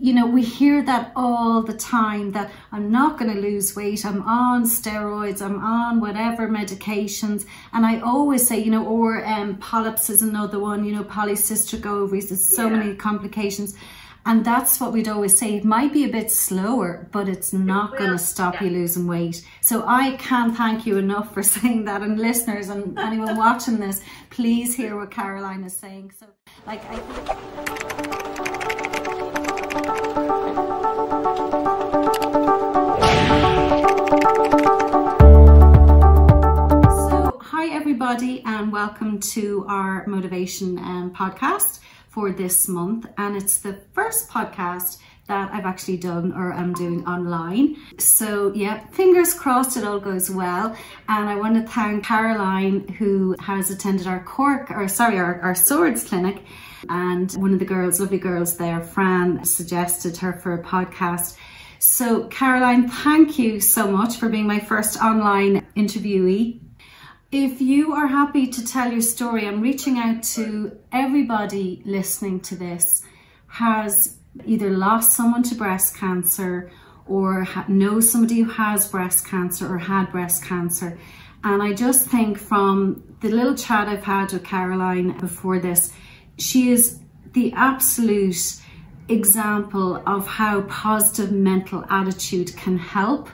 you 0.00 0.12
know, 0.12 0.26
we 0.26 0.42
hear 0.42 0.82
that 0.82 1.10
all 1.16 1.62
the 1.62 1.74
time 1.74 2.30
that 2.32 2.52
I'm 2.70 2.90
not 2.90 3.18
going 3.18 3.34
to 3.34 3.40
lose 3.40 3.74
weight. 3.74 4.04
I'm 4.06 4.22
on 4.22 4.64
steroids. 4.64 5.42
I'm 5.42 5.62
on 5.62 6.00
whatever 6.00 6.48
medications. 6.48 7.46
And 7.72 7.84
I 7.84 8.00
always 8.00 8.46
say, 8.46 8.60
you 8.60 8.70
know, 8.70 8.86
or 8.86 9.24
um, 9.26 9.56
polyps 9.56 10.08
is 10.08 10.22
another 10.22 10.60
one, 10.60 10.84
you 10.84 10.92
know, 10.92 11.02
polycystic 11.02 11.84
ovaries. 11.84 12.28
There's 12.28 12.40
so 12.40 12.68
yeah. 12.68 12.76
many 12.76 12.94
complications. 12.94 13.76
And 14.24 14.44
that's 14.44 14.78
what 14.78 14.92
we'd 14.92 15.08
always 15.08 15.36
say. 15.36 15.56
It 15.56 15.64
might 15.64 15.92
be 15.92 16.04
a 16.04 16.08
bit 16.08 16.30
slower, 16.30 17.08
but 17.12 17.28
it's 17.28 17.52
not 17.52 17.96
going 17.96 18.10
to 18.10 18.18
stop 18.18 18.54
yeah. 18.54 18.64
you 18.64 18.70
losing 18.70 19.06
weight. 19.06 19.44
So 19.62 19.84
I 19.86 20.16
can't 20.16 20.56
thank 20.56 20.86
you 20.86 20.98
enough 20.98 21.34
for 21.34 21.42
saying 21.56 21.86
that. 21.86 22.02
And 22.02 22.20
listeners 22.20 22.68
and 22.68 22.96
anyone 22.98 23.36
watching 23.36 23.78
this, 23.78 24.00
please 24.30 24.76
hear 24.76 24.96
what 24.96 25.10
Caroline 25.10 25.64
is 25.64 25.76
saying. 25.76 26.12
So, 26.18 26.26
like, 26.66 26.84
I 26.84 26.96
think. 26.96 28.87
Everybody, 38.08 38.42
and 38.46 38.72
welcome 38.72 39.20
to 39.20 39.66
our 39.68 40.06
motivation 40.06 40.78
um, 40.78 41.12
podcast 41.14 41.78
for 42.08 42.32
this 42.32 42.66
month. 42.66 43.06
And 43.18 43.36
it's 43.36 43.58
the 43.58 43.74
first 43.92 44.30
podcast 44.30 44.96
that 45.26 45.52
I've 45.52 45.66
actually 45.66 45.98
done 45.98 46.32
or 46.32 46.52
I'm 46.52 46.72
doing 46.72 47.06
online. 47.06 47.76
So, 47.98 48.52
yeah, 48.54 48.86
fingers 48.88 49.34
crossed 49.34 49.76
it 49.76 49.84
all 49.84 50.00
goes 50.00 50.30
well. 50.30 50.74
And 51.08 51.28
I 51.28 51.36
want 51.36 51.54
to 51.56 51.70
thank 51.70 52.04
Caroline, 52.04 52.88
who 52.88 53.36
has 53.40 53.70
attended 53.70 54.06
our 54.06 54.22
Cork, 54.24 54.70
or 54.70 54.88
sorry, 54.88 55.18
our, 55.18 55.40
our 55.42 55.54
Swords 55.54 56.02
clinic. 56.02 56.42
And 56.88 57.30
one 57.32 57.52
of 57.52 57.58
the 57.58 57.64
girls, 57.64 58.00
lovely 58.00 58.18
girls 58.18 58.56
there, 58.56 58.80
Fran, 58.80 59.44
suggested 59.44 60.16
her 60.18 60.32
for 60.32 60.54
a 60.54 60.62
podcast. 60.62 61.36
So, 61.78 62.24
Caroline, 62.24 62.88
thank 62.88 63.38
you 63.38 63.60
so 63.60 63.90
much 63.90 64.16
for 64.16 64.28
being 64.28 64.46
my 64.46 64.58
first 64.58 65.00
online 65.00 65.66
interviewee. 65.76 66.60
If 67.30 67.60
you 67.60 67.92
are 67.92 68.06
happy 68.06 68.46
to 68.46 68.66
tell 68.66 68.90
your 68.90 69.02
story, 69.02 69.46
I'm 69.46 69.60
reaching 69.60 69.98
out 69.98 70.22
to 70.34 70.78
everybody 70.90 71.82
listening 71.84 72.40
to 72.40 72.56
this 72.56 73.04
has 73.48 74.16
either 74.46 74.70
lost 74.70 75.14
someone 75.14 75.42
to 75.42 75.54
breast 75.54 75.96
cancer 75.96 76.70
or 77.06 77.46
knows 77.68 78.10
somebody 78.10 78.40
who 78.40 78.50
has 78.50 78.88
breast 78.88 79.26
cancer 79.26 79.72
or 79.72 79.78
had 79.78 80.10
breast 80.10 80.44
cancer. 80.44 80.98
And 81.44 81.62
I 81.62 81.72
just 81.72 82.06
think 82.06 82.38
from 82.38 83.02
the 83.20 83.28
little 83.28 83.54
chat 83.54 83.88
I've 83.88 84.04
had 84.04 84.32
with 84.32 84.44
Caroline 84.44 85.16
before 85.18 85.58
this, 85.58 85.92
she 86.38 86.70
is 86.70 87.00
the 87.32 87.52
absolute 87.54 88.60
example 89.08 90.02
of 90.06 90.26
how 90.26 90.62
positive 90.62 91.32
mental 91.32 91.84
attitude 91.90 92.56
can 92.56 92.78
help. 92.78 93.28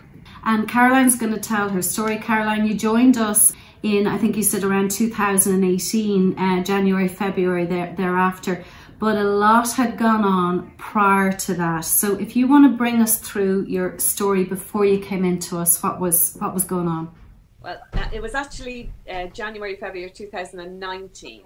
And 0.44 0.68
Caroline's 0.68 1.16
going 1.16 1.32
to 1.32 1.40
tell 1.40 1.68
her 1.70 1.82
story. 1.82 2.18
Caroline, 2.18 2.66
you 2.66 2.74
joined 2.74 3.16
us 3.16 3.52
in, 3.82 4.06
I 4.06 4.18
think 4.18 4.36
you 4.36 4.42
said 4.42 4.64
around 4.64 4.90
2018, 4.90 6.38
uh, 6.38 6.62
January, 6.62 7.08
February 7.08 7.66
there, 7.66 7.94
thereafter. 7.96 8.64
But 8.98 9.16
a 9.16 9.24
lot 9.24 9.72
had 9.72 9.98
gone 9.98 10.24
on 10.24 10.70
prior 10.78 11.32
to 11.32 11.54
that. 11.54 11.84
So 11.84 12.16
if 12.16 12.36
you 12.36 12.46
want 12.46 12.70
to 12.70 12.76
bring 12.76 13.02
us 13.02 13.18
through 13.18 13.66
your 13.66 13.98
story 13.98 14.44
before 14.44 14.86
you 14.86 14.98
came 14.98 15.24
into 15.24 15.58
us, 15.58 15.82
what 15.82 16.00
was 16.00 16.36
what 16.38 16.54
was 16.54 16.64
going 16.64 16.88
on? 16.88 17.12
Well, 17.60 17.82
uh, 17.92 18.08
it 18.12 18.22
was 18.22 18.34
actually 18.34 18.92
uh, 19.10 19.26
January, 19.26 19.76
February 19.76 20.10
2019. 20.10 21.42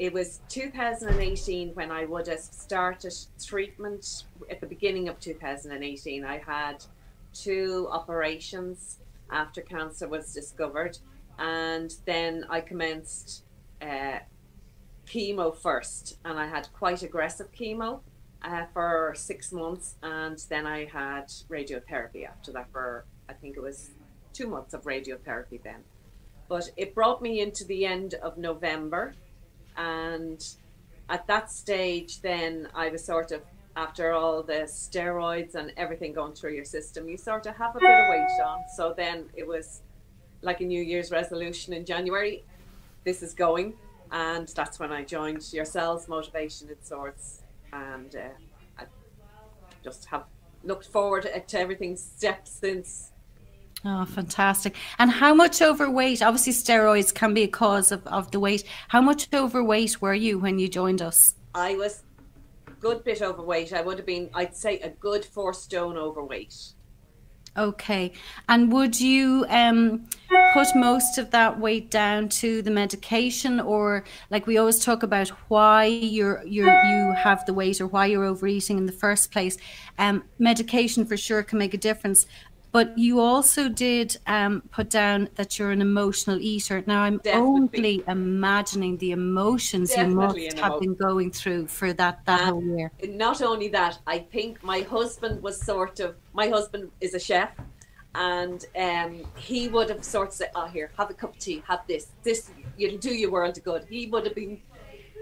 It 0.00 0.14
was 0.14 0.40
2018 0.48 1.74
when 1.74 1.90
I 1.90 2.06
would 2.06 2.26
have 2.28 2.40
started 2.40 3.12
treatment 3.44 4.24
at 4.50 4.58
the 4.58 4.66
beginning 4.66 5.10
of 5.10 5.20
2018. 5.20 6.24
I 6.24 6.38
had 6.38 6.82
two 7.34 7.86
operations 7.90 8.96
after 9.30 9.60
cancer 9.60 10.08
was 10.08 10.32
discovered 10.32 10.96
and 11.38 11.94
then 12.06 12.46
I 12.48 12.62
commenced 12.62 13.44
uh, 13.82 14.20
chemo 15.06 15.54
first, 15.54 16.16
and 16.24 16.38
I 16.38 16.46
had 16.46 16.68
quite 16.72 17.02
aggressive 17.02 17.52
chemo 17.52 18.00
uh, 18.42 18.64
for 18.72 19.12
six 19.14 19.52
months, 19.52 19.96
and 20.02 20.38
then 20.48 20.66
I 20.66 20.86
had 20.86 21.26
radiotherapy 21.50 22.26
after 22.26 22.52
that 22.52 22.72
for 22.72 23.04
I 23.28 23.34
think 23.34 23.58
it 23.58 23.62
was 23.62 23.90
two 24.32 24.46
months 24.46 24.72
of 24.72 24.84
radiotherapy 24.84 25.62
then. 25.62 25.84
But 26.48 26.70
it 26.78 26.94
brought 26.94 27.20
me 27.20 27.42
into 27.42 27.64
the 27.66 27.84
end 27.84 28.14
of 28.14 28.38
November, 28.38 29.14
and 29.76 30.44
at 31.08 31.26
that 31.26 31.50
stage, 31.50 32.20
then 32.20 32.68
I 32.74 32.88
was 32.88 33.04
sort 33.04 33.32
of 33.32 33.42
after 33.76 34.12
all 34.12 34.42
the 34.42 34.62
steroids 34.66 35.54
and 35.54 35.72
everything 35.76 36.12
going 36.12 36.32
through 36.32 36.54
your 36.54 36.64
system, 36.64 37.08
you 37.08 37.16
sort 37.16 37.46
of 37.46 37.56
have 37.56 37.76
a 37.76 37.80
bit 37.80 37.90
of 37.90 38.08
weight 38.10 38.44
on. 38.44 38.64
So 38.76 38.94
then 38.96 39.26
it 39.34 39.46
was 39.46 39.82
like 40.42 40.60
a 40.60 40.64
New 40.64 40.82
Year's 40.82 41.10
resolution 41.10 41.72
in 41.72 41.84
January. 41.84 42.44
This 43.04 43.22
is 43.22 43.32
going, 43.32 43.74
and 44.10 44.48
that's 44.48 44.78
when 44.78 44.92
I 44.92 45.04
joined 45.04 45.52
yourselves, 45.52 46.08
Motivation 46.08 46.68
in 46.68 46.76
Swords, 46.82 47.42
and 47.72 48.14
uh, 48.14 48.28
I 48.78 48.84
just 49.82 50.04
have 50.06 50.24
looked 50.64 50.86
forward 50.86 51.22
to 51.22 51.58
everything 51.58 51.96
steps 51.96 52.50
since. 52.50 53.12
Oh, 53.84 54.04
fantastic. 54.04 54.76
And 54.98 55.10
how 55.10 55.32
much 55.32 55.62
overweight? 55.62 56.22
Obviously, 56.22 56.52
steroids 56.52 57.14
can 57.14 57.32
be 57.32 57.44
a 57.44 57.48
cause 57.48 57.92
of, 57.92 58.06
of 58.06 58.30
the 58.30 58.38
weight. 58.38 58.64
How 58.88 59.00
much 59.00 59.28
overweight 59.32 60.02
were 60.02 60.14
you 60.14 60.38
when 60.38 60.58
you 60.58 60.68
joined 60.68 61.00
us? 61.00 61.34
I 61.54 61.76
was 61.76 62.02
a 62.66 62.72
good 62.72 63.04
bit 63.04 63.22
overweight. 63.22 63.72
I 63.72 63.80
would 63.80 63.96
have 63.96 64.06
been, 64.06 64.28
I'd 64.34 64.54
say, 64.54 64.80
a 64.80 64.90
good 64.90 65.24
four 65.24 65.54
stone 65.54 65.96
overweight. 65.96 66.74
Okay. 67.56 68.12
And 68.48 68.72
would 68.72 69.00
you 69.00 69.44
um, 69.48 70.06
put 70.52 70.68
most 70.76 71.18
of 71.18 71.30
that 71.30 71.58
weight 71.58 71.90
down 71.90 72.28
to 72.28 72.62
the 72.62 72.70
medication 72.70 73.58
or 73.58 74.04
like 74.30 74.46
we 74.46 74.56
always 74.56 74.84
talk 74.84 75.02
about 75.02 75.28
why 75.48 75.84
you're 75.84 76.44
you're 76.46 76.72
you 76.84 77.12
have 77.12 77.44
the 77.46 77.54
weight 77.54 77.80
or 77.80 77.88
why 77.88 78.06
you're 78.06 78.24
overeating 78.24 78.78
in 78.78 78.86
the 78.86 78.92
first 78.92 79.32
place. 79.32 79.56
Um, 79.98 80.24
medication 80.38 81.04
for 81.04 81.16
sure 81.16 81.42
can 81.42 81.58
make 81.58 81.74
a 81.74 81.78
difference. 81.78 82.26
But 82.72 82.96
you 82.96 83.18
also 83.20 83.68
did 83.68 84.16
um, 84.26 84.62
put 84.70 84.90
down 84.90 85.28
that 85.34 85.58
you're 85.58 85.72
an 85.72 85.80
emotional 85.80 86.38
eater. 86.40 86.84
Now, 86.86 87.02
I'm 87.02 87.18
Definitely. 87.18 88.04
only 88.04 88.04
imagining 88.06 88.96
the 88.98 89.10
emotions 89.10 89.90
Definitely 89.90 90.44
you 90.44 90.50
must 90.50 90.58
have 90.58 90.80
been 90.80 90.94
going 90.94 91.32
through 91.32 91.66
for 91.66 91.92
that 91.94 92.24
that 92.26 92.40
whole 92.40 92.62
year. 92.62 92.92
Not 93.08 93.42
only 93.42 93.68
that, 93.68 93.98
I 94.06 94.18
think 94.18 94.62
my 94.62 94.80
husband 94.82 95.42
was 95.42 95.60
sort 95.60 95.98
of. 96.00 96.16
My 96.32 96.48
husband 96.48 96.90
is 97.00 97.14
a 97.14 97.18
chef, 97.18 97.50
and 98.14 98.64
um, 98.78 99.22
he 99.36 99.68
would 99.68 99.88
have 99.88 100.04
sort 100.04 100.28
of 100.28 100.34
said, 100.34 100.50
"Oh, 100.54 100.66
here, 100.66 100.92
have 100.96 101.10
a 101.10 101.14
cup 101.14 101.34
of 101.34 101.38
tea, 101.38 101.62
have 101.66 101.80
this. 101.88 102.08
This 102.22 102.50
you'll 102.76 102.98
do 102.98 103.10
your 103.10 103.32
world 103.32 103.56
a 103.56 103.60
good." 103.60 103.86
He 103.90 104.06
would 104.06 104.24
have 104.26 104.34
been 104.36 104.60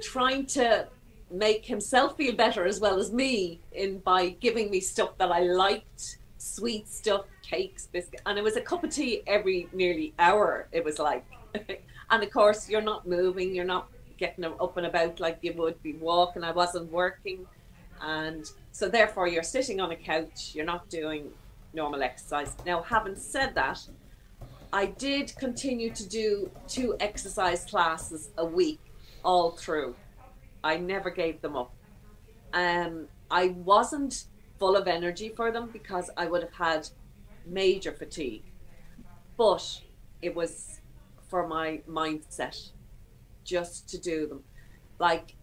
trying 0.02 0.44
to 0.46 0.86
make 1.30 1.64
himself 1.64 2.16
feel 2.16 2.34
better 2.34 2.66
as 2.66 2.80
well 2.80 2.98
as 2.98 3.12
me 3.12 3.60
in 3.72 3.98
by 3.98 4.30
giving 4.40 4.70
me 4.70 4.80
stuff 4.80 5.16
that 5.18 5.30
I 5.30 5.40
liked, 5.40 6.18
sweet 6.38 6.88
stuff, 6.88 7.24
cakes, 7.48 7.86
biscuits, 7.86 8.22
and 8.26 8.38
it 8.38 8.44
was 8.44 8.56
a 8.56 8.60
cup 8.60 8.84
of 8.84 8.90
tea 8.90 9.22
every 9.26 9.68
nearly 9.72 10.14
hour. 10.18 10.68
It 10.72 10.84
was 10.84 10.98
like, 10.98 11.24
and 12.10 12.22
of 12.22 12.30
course, 12.30 12.68
you're 12.68 12.82
not 12.82 13.06
moving, 13.06 13.54
you're 13.54 13.64
not 13.64 13.88
getting 14.18 14.44
up 14.44 14.76
and 14.76 14.86
about 14.86 15.20
like 15.20 15.38
you 15.42 15.52
would 15.54 15.82
be 15.82 15.94
walking. 15.94 16.44
I 16.44 16.52
wasn't 16.52 16.90
working, 16.92 17.46
and 18.00 18.50
so 18.72 18.88
therefore, 18.88 19.28
you're 19.28 19.42
sitting 19.42 19.80
on 19.80 19.92
a 19.92 19.96
couch, 19.96 20.52
you're 20.54 20.64
not 20.64 20.88
doing 20.88 21.30
normal 21.72 22.02
exercise. 22.02 22.54
Now, 22.66 22.82
having 22.82 23.16
said 23.16 23.54
that, 23.54 23.80
I 24.72 24.86
did 24.86 25.34
continue 25.36 25.90
to 25.90 26.08
do 26.08 26.50
two 26.66 26.96
exercise 27.00 27.64
classes 27.64 28.30
a 28.36 28.44
week 28.44 28.80
all 29.24 29.52
through. 29.52 29.94
I 30.62 30.76
never 30.76 31.10
gave 31.10 31.40
them 31.40 31.56
up. 31.56 31.72
Um, 32.52 33.06
I 33.30 33.48
wasn't 33.48 34.24
full 34.58 34.76
of 34.76 34.88
energy 34.88 35.28
for 35.28 35.50
them 35.52 35.70
because 35.72 36.10
I 36.16 36.26
would 36.26 36.42
have 36.42 36.52
had 36.52 36.88
major 37.48 37.92
fatigue. 37.92 38.44
But 39.36 39.80
it 40.22 40.34
was 40.34 40.80
for 41.28 41.46
my 41.46 41.80
mindset 41.88 42.70
just 43.44 43.88
to 43.90 43.98
do 43.98 44.26
them. 44.26 44.42
Like 44.98 45.34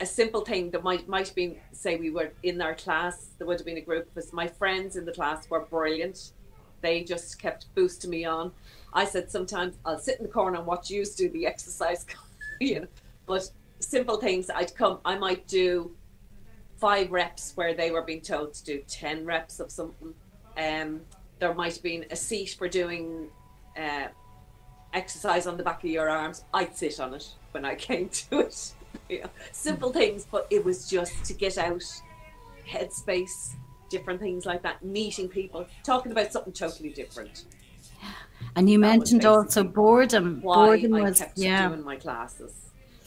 a 0.00 0.06
simple 0.06 0.40
thing 0.40 0.70
that 0.70 0.82
might 0.82 1.08
might 1.08 1.28
have 1.28 1.36
been 1.36 1.56
say 1.72 1.96
we 1.96 2.10
were 2.10 2.32
in 2.42 2.60
our 2.60 2.74
class, 2.74 3.28
there 3.38 3.46
would 3.46 3.58
have 3.58 3.66
been 3.66 3.78
a 3.78 3.82
group 3.82 4.08
because. 4.12 4.32
My 4.32 4.48
friends 4.48 4.96
in 4.96 5.04
the 5.04 5.12
class 5.12 5.48
were 5.48 5.60
brilliant. 5.60 6.32
They 6.80 7.02
just 7.04 7.40
kept 7.40 7.72
boosting 7.74 8.10
me 8.10 8.24
on. 8.24 8.52
I 8.92 9.04
said 9.04 9.30
sometimes 9.30 9.76
I'll 9.84 9.98
sit 9.98 10.18
in 10.18 10.24
the 10.24 10.32
corner 10.32 10.58
and 10.58 10.66
watch 10.66 10.90
you 10.90 11.04
do 11.04 11.28
the 11.30 11.46
exercise, 11.46 12.04
you 12.60 12.80
know. 12.80 12.86
But 13.26 13.50
simple 13.80 14.16
things 14.18 14.50
I'd 14.50 14.74
come 14.74 14.98
I 15.04 15.16
might 15.16 15.46
do 15.46 15.94
five 16.76 17.10
reps 17.10 17.52
where 17.54 17.74
they 17.74 17.90
were 17.90 18.02
being 18.02 18.20
told 18.20 18.54
to 18.54 18.64
do 18.64 18.82
ten 18.86 19.24
reps 19.24 19.60
of 19.60 19.70
something. 19.70 20.14
Um 20.56 21.00
there 21.44 21.52
might 21.52 21.74
have 21.74 21.82
been 21.82 22.06
a 22.10 22.16
seat 22.16 22.56
for 22.58 22.68
doing 22.68 23.28
uh, 23.76 24.06
exercise 24.94 25.46
on 25.46 25.58
the 25.58 25.62
back 25.62 25.84
of 25.84 25.90
your 25.90 26.08
arms. 26.08 26.42
I'd 26.54 26.74
sit 26.74 26.98
on 27.00 27.12
it 27.12 27.28
when 27.52 27.66
I 27.66 27.74
came 27.88 28.08
to 28.08 28.40
it. 28.40 28.72
you 29.10 29.20
know, 29.20 29.30
simple 29.52 29.92
things, 29.92 30.26
but 30.30 30.46
it 30.48 30.64
was 30.64 30.88
just 30.88 31.22
to 31.26 31.34
get 31.34 31.58
out 31.58 31.84
headspace, 32.66 33.56
different 33.90 34.20
things 34.20 34.46
like 34.46 34.62
that, 34.62 34.82
meeting 34.82 35.28
people, 35.28 35.66
talking 35.82 36.12
about 36.12 36.32
something 36.32 36.52
totally 36.54 36.88
different. 36.88 37.44
And 38.56 38.70
you 38.70 38.80
that 38.80 38.86
mentioned 38.86 39.26
also 39.26 39.64
boredom. 39.64 40.40
Why 40.40 40.54
boredom 40.54 40.94
I 40.94 41.02
was 41.02 41.18
kept 41.18 41.36
yeah. 41.36 41.68
doing 41.68 41.84
my 41.84 41.96
classes. 41.96 42.63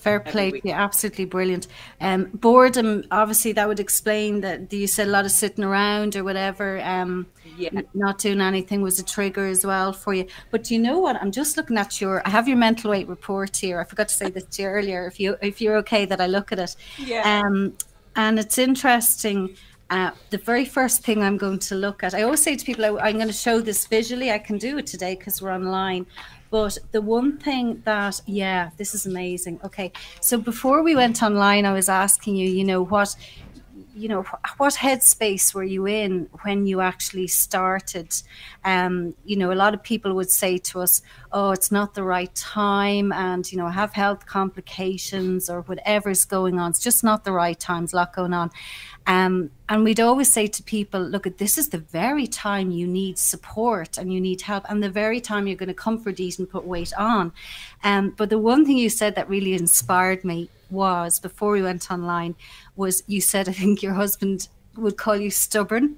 Fair 0.08 0.20
play 0.20 0.62
yeah, 0.64 0.84
absolutely 0.84 1.26
brilliant. 1.26 1.68
Um, 2.02 2.26
boredom, 2.34 3.04
obviously, 3.12 3.52
that 3.54 3.68
would 3.68 3.80
explain 3.80 4.42
that 4.42 4.72
you 4.72 4.88
said 4.88 5.08
a 5.08 5.12
lot 5.12 5.26
of 5.26 5.32
sitting 5.32 5.64
around 5.64 6.16
or 6.16 6.24
whatever. 6.24 6.82
Um, 6.84 7.28
yeah. 7.58 7.70
not 7.94 8.20
doing 8.20 8.42
anything 8.42 8.82
was 8.82 9.00
a 9.00 9.06
trigger 9.06 9.46
as 9.48 9.66
well 9.66 9.92
for 9.94 10.14
you. 10.14 10.28
But 10.52 10.70
you 10.70 10.80
know 10.80 11.00
what? 11.00 11.16
I'm 11.22 11.32
just 11.32 11.58
looking 11.58 11.78
at 11.78 12.00
your. 12.00 12.22
I 12.26 12.30
have 12.30 12.48
your 12.48 12.58
mental 12.58 12.92
weight 12.92 13.08
report 13.08 13.56
here. 13.56 13.80
I 13.80 13.84
forgot 13.84 14.10
to 14.10 14.16
say 14.16 14.30
this 14.30 14.44
to 14.44 14.62
you 14.64 14.68
earlier. 14.68 15.08
If 15.08 15.20
you 15.20 15.38
if 15.42 15.62
you're 15.62 15.78
okay 15.78 16.06
that 16.06 16.22
I 16.22 16.28
look 16.28 16.52
at 16.52 16.60
it. 16.60 16.76
Yeah. 16.98 17.42
Um, 17.42 17.74
and 18.16 18.40
it's 18.40 18.58
interesting. 18.58 19.56
Uh, 19.90 20.12
the 20.32 20.38
very 20.38 20.66
first 20.66 21.04
thing 21.04 21.24
I'm 21.24 21.38
going 21.38 21.60
to 21.60 21.76
look 21.76 22.04
at, 22.04 22.14
I 22.14 22.24
always 22.24 22.42
say 22.42 22.58
to 22.58 22.66
people, 22.66 22.84
I, 22.84 23.08
I'm 23.08 23.16
going 23.16 23.28
to 23.28 23.34
show 23.34 23.62
this 23.62 23.88
visually. 23.88 24.32
I 24.32 24.38
can 24.38 24.58
do 24.58 24.78
it 24.78 24.86
today 24.86 25.16
because 25.16 25.42
we're 25.42 25.54
online. 25.54 26.06
But 26.50 26.78
the 26.92 27.02
one 27.02 27.38
thing 27.38 27.82
that, 27.86 28.22
yeah, 28.26 28.72
this 28.78 28.96
is 28.96 29.06
amazing. 29.06 29.60
Okay. 29.64 29.92
So 30.22 30.38
before 30.38 30.82
we 30.84 30.96
went 30.96 31.22
online, 31.22 31.66
I 31.66 31.74
was 31.74 31.90
asking 31.90 32.36
you, 32.36 32.50
you 32.50 32.64
know, 32.64 32.84
what, 32.84 33.16
you 33.98 34.08
know, 34.08 34.24
what 34.58 34.76
headspace 34.76 35.54
were 35.54 35.64
you 35.64 35.88
in 35.88 36.30
when 36.44 36.66
you 36.66 36.82
actually 36.82 37.28
started? 37.28 38.10
Um, 38.64 39.16
you 39.26 39.36
know, 39.36 39.52
a 39.52 39.56
lot 39.56 39.74
of 39.74 39.82
people 39.82 40.14
would 40.14 40.30
say 40.30 40.58
to 40.60 40.82
us, 40.82 41.02
oh, 41.32 41.52
it's 41.52 41.72
not 41.72 41.94
the 41.94 42.04
right 42.04 42.34
time 42.36 43.12
and, 43.12 43.52
you 43.52 43.58
know, 43.58 43.68
have 43.68 43.94
health 43.94 44.26
complications 44.26 45.50
or 45.50 45.62
whatever's 45.62 46.26
going 46.26 46.60
on. 46.60 46.72
It's 46.72 46.80
just 46.80 47.04
not 47.04 47.24
the 47.24 47.32
right 47.32 47.60
time. 47.60 47.88
A 47.92 47.96
lot 47.96 48.14
going 48.14 48.34
on. 48.34 48.52
Um, 49.08 49.52
and 49.70 49.84
we'd 49.84 50.00
always 50.00 50.32
say 50.32 50.48
to 50.48 50.64
people, 50.64 51.02
look, 51.02 51.26
this 51.38 51.58
is 51.58 51.70
the 51.70 51.78
very 51.78 52.28
time 52.28 52.72
you 52.72 52.86
need 52.86 53.18
support 53.18 53.98
and 53.98 54.14
you 54.14 54.20
need 54.22 54.42
help, 54.42 54.66
and 54.70 54.84
the 54.84 54.90
very 54.90 55.22
time 55.22 55.48
you're 55.48 55.58
going 55.58 55.68
to 55.68 55.74
comfort 55.74 56.20
eat 56.20 56.40
and 56.40 56.50
put 56.50 56.66
weight 56.66 56.94
on. 56.98 57.32
Um, 57.84 58.14
but 58.18 58.30
the 58.30 58.38
one 58.38 58.66
thing 58.66 58.78
you 58.78 58.90
said 58.90 59.16
that 59.16 59.30
really 59.30 59.54
inspired 59.54 60.24
me 60.24 60.50
was 60.70 61.20
before 61.20 61.52
we 61.52 61.62
went 61.62 61.92
online 61.92 62.36
was 62.76 63.04
you 63.08 63.22
said 63.22 63.48
I 63.50 63.54
think 63.54 63.82
your 63.82 63.94
husband 63.94 64.48
would 64.76 64.98
call 64.98 65.16
you 65.16 65.32
stubborn 65.32 65.98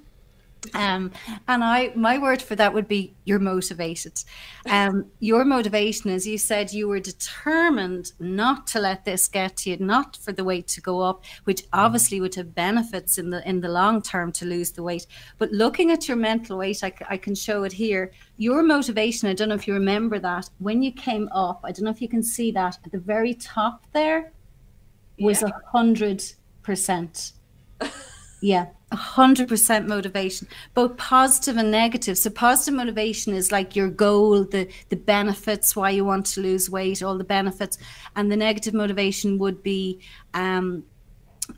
um, 0.73 1.11
and 1.47 1.63
I, 1.63 1.91
my 1.95 2.17
word 2.17 2.41
for 2.41 2.55
that 2.55 2.73
would 2.73 2.87
be 2.87 3.13
you're 3.23 3.39
motivated. 3.39 4.23
Um, 4.69 5.05
your 5.19 5.45
motivation, 5.45 6.11
as 6.11 6.27
you 6.27 6.37
said, 6.37 6.73
you 6.73 6.87
were 6.87 6.99
determined 6.99 8.11
not 8.19 8.67
to 8.67 8.79
let 8.79 9.05
this 9.05 9.27
get 9.27 9.57
to 9.57 9.71
you, 9.71 9.77
not 9.77 10.17
for 10.17 10.31
the 10.31 10.43
weight 10.43 10.67
to 10.69 10.81
go 10.81 10.99
up, 11.01 11.23
which 11.45 11.63
obviously 11.73 12.19
would 12.19 12.35
have 12.35 12.53
benefits 12.53 13.17
in 13.17 13.29
the 13.29 13.47
in 13.47 13.61
the 13.61 13.69
long 13.69 14.01
term 14.01 14.31
to 14.33 14.45
lose 14.45 14.71
the 14.71 14.83
weight. 14.83 15.07
But 15.37 15.51
looking 15.51 15.91
at 15.91 16.07
your 16.07 16.17
mental 16.17 16.57
weight, 16.57 16.83
I, 16.83 16.93
I 17.09 17.17
can 17.17 17.35
show 17.35 17.63
it 17.63 17.71
here. 17.71 18.11
Your 18.37 18.61
motivation, 18.61 19.29
I 19.29 19.33
don't 19.33 19.49
know 19.49 19.55
if 19.55 19.67
you 19.67 19.73
remember 19.73 20.19
that 20.19 20.49
when 20.59 20.83
you 20.83 20.91
came 20.91 21.29
up. 21.31 21.61
I 21.63 21.71
don't 21.71 21.85
know 21.85 21.91
if 21.91 22.01
you 22.01 22.09
can 22.09 22.23
see 22.23 22.51
that 22.51 22.77
at 22.85 22.91
the 22.91 22.99
very 22.99 23.33
top 23.33 23.85
there 23.93 24.31
was 25.19 25.43
a 25.43 25.51
hundred 25.71 26.23
percent. 26.63 27.33
Yeah, 28.41 28.67
a 28.91 28.95
100% 28.95 29.85
motivation, 29.87 30.47
both 30.73 30.95
positive 30.95 31.57
and 31.57 31.71
negative. 31.71 32.17
So 32.17 32.29
positive 32.29 32.73
motivation 32.73 33.33
is 33.33 33.51
like 33.51 33.75
your 33.75 33.89
goal, 33.89 34.45
the 34.45 34.69
the 34.87 34.95
benefits, 34.95 35.75
why 35.75 35.89
you 35.89 36.05
want 36.05 36.25
to 36.27 36.41
lose 36.41 36.69
weight, 36.69 37.03
all 37.03 37.17
the 37.17 37.23
benefits, 37.25 37.77
and 38.15 38.31
the 38.31 38.37
negative 38.37 38.73
motivation 38.73 39.37
would 39.39 39.61
be 39.61 39.99
um 40.33 40.83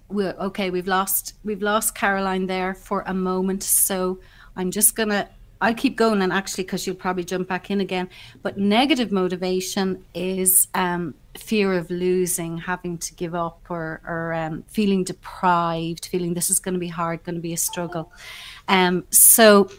we're 0.09 0.35
okay, 0.39 0.71
we've 0.71 0.87
lost 0.87 1.35
we've 1.43 1.61
lost 1.61 1.93
Caroline 1.93 2.47
there 2.47 2.73
for 2.73 3.03
a 3.05 3.13
moment, 3.13 3.61
so 3.61 4.19
I'm 4.55 4.71
just 4.71 4.95
to 4.95 5.27
I'll 5.61 5.75
keep 5.75 5.95
going 5.95 6.23
and 6.23 6.33
actually 6.33 6.63
because 6.63 6.87
you'll 6.87 6.95
probably 6.95 7.23
jump 7.23 7.47
back 7.47 7.69
in 7.69 7.81
again. 7.81 8.09
But 8.41 8.57
negative 8.57 9.11
motivation 9.11 10.03
is 10.15 10.67
um, 10.73 11.13
fear 11.37 11.73
of 11.73 11.89
losing, 11.89 12.57
having 12.57 12.97
to 12.97 13.13
give 13.15 13.35
up, 13.35 13.65
or, 13.69 14.01
or 14.07 14.33
um, 14.33 14.63
feeling 14.67 15.03
deprived, 15.03 16.05
feeling 16.07 16.33
this 16.33 16.49
is 16.49 16.59
going 16.59 16.73
to 16.73 16.79
be 16.79 16.87
hard, 16.87 17.23
going 17.23 17.35
to 17.35 17.41
be 17.41 17.53
a 17.53 17.57
struggle. 17.57 18.11
Um, 18.67 19.05
so 19.09 19.69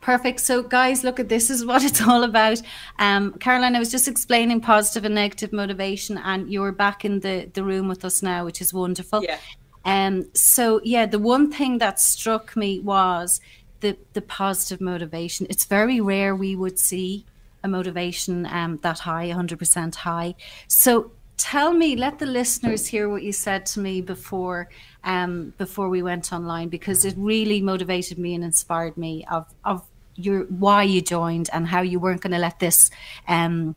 perfect. 0.00 0.40
So 0.40 0.62
guys, 0.62 1.02
look 1.04 1.18
at 1.18 1.28
this 1.28 1.48
is 1.48 1.64
what 1.64 1.82
it's 1.82 2.02
all 2.02 2.24
about. 2.24 2.60
Um, 2.98 3.32
Caroline, 3.38 3.74
I 3.74 3.78
was 3.78 3.90
just 3.90 4.08
explaining 4.08 4.60
positive 4.60 5.04
and 5.04 5.14
negative 5.14 5.52
motivation, 5.52 6.18
and 6.18 6.50
you're 6.50 6.72
back 6.72 7.04
in 7.04 7.20
the 7.20 7.50
the 7.54 7.64
room 7.64 7.88
with 7.88 8.04
us 8.04 8.22
now, 8.22 8.44
which 8.44 8.60
is 8.60 8.74
wonderful. 8.74 9.22
Yeah. 9.22 9.38
Um, 9.84 10.28
so 10.34 10.80
yeah, 10.84 11.06
the 11.06 11.18
one 11.18 11.50
thing 11.50 11.78
that 11.78 12.00
struck 12.00 12.56
me 12.56 12.80
was 12.80 13.40
the 13.80 13.96
the 14.12 14.22
positive 14.22 14.80
motivation. 14.80 15.46
It's 15.50 15.64
very 15.64 16.00
rare 16.00 16.34
we 16.34 16.56
would 16.56 16.78
see 16.78 17.24
a 17.64 17.68
motivation 17.68 18.46
um, 18.46 18.78
that 18.82 19.00
high, 19.00 19.28
100% 19.30 19.94
high. 19.96 20.34
So 20.68 21.10
tell 21.36 21.72
me, 21.72 21.96
let 21.96 22.18
the 22.18 22.26
listeners 22.26 22.86
hear 22.86 23.08
what 23.08 23.22
you 23.22 23.32
said 23.32 23.66
to 23.66 23.80
me 23.80 24.00
before 24.00 24.68
um, 25.02 25.52
before 25.58 25.88
we 25.88 26.02
went 26.02 26.32
online 26.32 26.68
because 26.68 27.04
it 27.04 27.14
really 27.16 27.60
motivated 27.60 28.18
me 28.18 28.34
and 28.34 28.44
inspired 28.44 28.96
me 28.96 29.24
of 29.30 29.46
of 29.64 29.82
your 30.14 30.44
why 30.44 30.82
you 30.84 31.02
joined 31.02 31.50
and 31.52 31.66
how 31.66 31.82
you 31.82 31.98
weren't 31.98 32.20
going 32.20 32.32
to 32.32 32.38
let 32.38 32.58
this 32.60 32.90
um, 33.26 33.74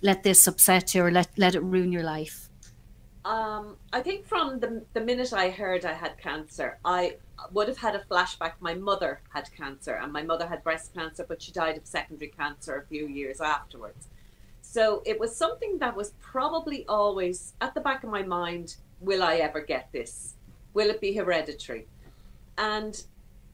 let 0.00 0.22
this 0.22 0.46
upset 0.46 0.94
you 0.94 1.04
or 1.04 1.10
let 1.10 1.28
let 1.36 1.54
it 1.54 1.62
ruin 1.62 1.92
your 1.92 2.02
life. 2.02 2.48
Um, 3.24 3.76
I 3.92 4.00
think 4.00 4.26
from 4.26 4.60
the 4.60 4.84
the 4.92 5.00
minute 5.00 5.32
I 5.32 5.48
heard 5.48 5.84
I 5.86 5.94
had 5.94 6.18
cancer, 6.18 6.78
I 6.84 7.16
would 7.52 7.68
have 7.68 7.78
had 7.78 7.94
a 7.94 8.00
flashback. 8.00 8.52
My 8.60 8.74
mother 8.74 9.20
had 9.32 9.50
cancer, 9.56 9.94
and 9.94 10.12
my 10.12 10.22
mother 10.22 10.46
had 10.46 10.62
breast 10.62 10.92
cancer, 10.92 11.24
but 11.26 11.40
she 11.40 11.50
died 11.50 11.78
of 11.78 11.86
secondary 11.86 12.30
cancer 12.30 12.76
a 12.76 12.86
few 12.86 13.06
years 13.08 13.40
afterwards. 13.40 14.08
So 14.60 15.02
it 15.06 15.18
was 15.18 15.34
something 15.34 15.78
that 15.78 15.96
was 15.96 16.12
probably 16.20 16.86
always 16.86 17.54
at 17.60 17.74
the 17.74 17.80
back 17.80 18.04
of 18.04 18.10
my 18.10 18.22
mind 18.22 18.76
will 19.00 19.22
I 19.22 19.36
ever 19.36 19.60
get 19.60 19.90
this? 19.92 20.34
Will 20.72 20.90
it 20.90 21.00
be 21.00 21.14
hereditary? 21.14 21.86
And 22.58 23.04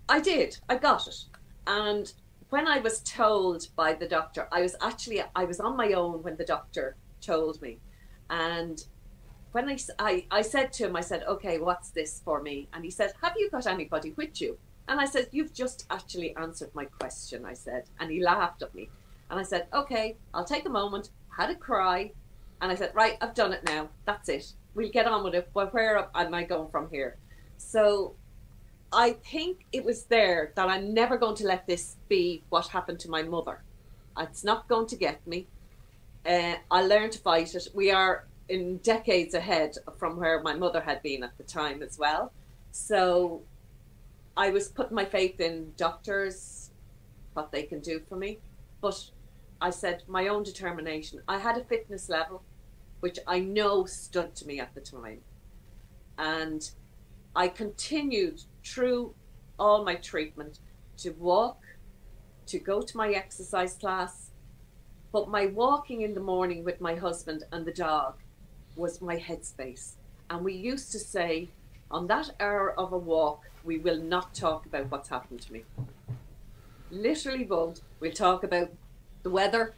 I 0.09 0.21
did. 0.21 0.59
I 0.69 0.77
got 0.77 1.07
it. 1.07 1.25
And 1.67 2.13
when 2.51 2.67
I 2.67 2.79
was 2.79 3.01
told 3.01 3.69
by 3.77 3.93
the 3.93 4.09
doctor, 4.09 4.49
I 4.51 4.63
was 4.63 4.75
actually 4.81 5.23
I 5.37 5.45
was 5.45 5.61
on 5.61 5.77
my 5.77 5.93
own 5.93 6.23
when 6.23 6.37
the 6.37 6.45
doctor 6.45 6.97
told 7.21 7.61
me. 7.63 7.79
And 8.29 8.85
when 9.53 9.69
I, 9.69 9.79
I, 9.99 10.27
I 10.31 10.43
said 10.43 10.73
to 10.75 10.87
him, 10.87 10.97
I 10.97 11.01
said, 11.01 11.25
okay, 11.25 11.59
what's 11.59 11.91
this 11.91 12.21
for 12.25 12.41
me? 12.43 12.69
And 12.73 12.85
he 12.85 12.91
said, 12.91 13.13
have 13.23 13.35
you 13.37 13.51
got 13.51 13.67
anybody 13.67 14.13
with 14.17 14.41
you? 14.41 14.59
And 14.89 15.01
I 15.01 15.05
said, 15.05 15.29
you've 15.33 15.53
just 15.53 15.87
actually 15.91 16.35
answered 16.37 16.71
my 16.75 16.85
question, 16.85 17.45
I 17.45 17.55
said. 17.55 17.85
And 17.99 18.11
he 18.11 18.23
laughed 18.23 18.63
at 18.63 18.75
me. 18.75 18.89
And 19.31 19.39
I 19.39 19.43
said, 19.43 19.67
okay, 19.73 20.17
I'll 20.35 20.45
take 20.45 20.67
a 20.67 20.71
moment, 20.71 21.11
had 21.37 21.51
a 21.51 21.55
cry. 21.55 22.13
And 22.61 22.71
I 22.71 22.75
said, 22.75 22.93
right, 22.95 23.17
I've 23.21 23.35
done 23.35 23.53
it 23.53 23.65
now. 23.65 23.89
That's 24.05 24.29
it. 24.29 24.53
We'll 24.75 24.91
get 24.91 25.07
on 25.07 25.25
with 25.25 25.35
it. 25.35 25.51
But 25.55 25.73
where 25.73 26.09
am 26.15 26.35
I 26.35 26.45
going 26.45 26.71
from 26.71 26.89
here? 26.91 27.17
So 27.57 28.15
I 28.93 29.13
think 29.13 29.67
it 29.73 29.85
was 29.85 30.05
there 30.05 30.53
that 30.57 30.69
I'm 30.69 30.93
never 30.93 31.17
going 31.17 31.37
to 31.37 31.47
let 31.47 31.67
this 31.67 31.97
be 32.09 32.43
what 32.49 32.69
happened 32.69 33.01
to 33.01 33.11
my 33.11 33.23
mother. 33.23 33.63
It's 34.19 34.45
not 34.45 34.69
going 34.69 34.87
to 34.89 34.97
get 34.97 35.25
me. 35.27 35.47
Uh, 36.27 36.55
I 36.71 36.83
learned 36.83 37.13
to 37.13 37.19
fight 37.21 37.55
it. 37.55 37.69
We 37.73 37.91
are 37.91 38.27
in 38.51 38.79
decades 38.79 39.35
ahead 39.35 39.77
from 39.97 40.17
where 40.19 40.43
my 40.43 40.55
mother 40.55 40.81
had 40.81 41.03
been 41.03 41.23
at 41.23 41.39
the 41.39 41.45
time 41.45 41.83
as 41.83 41.97
well. 41.97 42.33
So 42.73 43.43
I 44.37 44.51
was 44.51 44.69
putting 44.69 44.97
my 44.97 45.05
faith 45.05 45.41
in 45.41 45.73
doctors, 45.77 46.71
what 47.35 47.53
they 47.53 47.63
can 47.63 47.79
do 47.81 48.01
for 48.09 48.17
me. 48.17 48.39
But 48.81 49.03
I 49.61 49.71
said 49.71 50.03
my 50.09 50.27
own 50.27 50.43
determination. 50.43 51.23
I 51.29 51.39
had 51.39 51.57
a 51.59 51.65
fitness 51.65 52.09
level, 52.09 52.43
which 52.99 53.21
I 53.27 53.39
know 53.39 53.85
stood 53.85 54.35
to 54.37 54.47
me 54.47 54.59
at 54.59 54.75
the 54.75 54.81
time. 54.81 55.21
And 56.19 56.69
I 57.37 57.47
continued 57.47 58.43
through 58.65 59.15
all 59.61 59.85
my 59.85 59.95
treatment 59.95 60.59
to 60.99 61.11
walk, 61.11 61.63
to 62.47 62.59
go 62.59 62.83
to 62.83 62.97
my 62.97 63.11
exercise 63.11 63.75
class. 63.75 64.31
But 65.13 65.29
my 65.29 65.47
walking 65.47 66.03
in 66.03 66.15
the 66.15 66.21
morning 66.21 66.65
with 66.65 66.81
my 66.81 66.97
husband 66.97 67.45
and 67.53 67.65
the 67.65 67.73
dog 67.73 68.17
was 68.77 69.01
my 69.01 69.17
headspace. 69.17 69.95
And 70.29 70.45
we 70.45 70.55
used 70.55 70.93
to 70.93 70.99
say, 70.99 71.49
on 71.91 72.07
that 72.07 72.31
hour 72.39 72.73
of 72.79 72.93
a 72.93 72.99
walk, 72.99 73.51
we 73.65 73.79
will 73.79 73.99
not 73.99 74.35
talk 74.35 74.67
about 74.67 74.91
what's 74.91 75.09
happened 75.09 75.41
to 75.43 75.53
me. 75.53 75.65
Literally 76.91 77.45
won't. 77.45 77.81
We'll 77.99 78.13
talk 78.13 78.45
about 78.45 78.71
the 79.23 79.31
weather, 79.31 79.75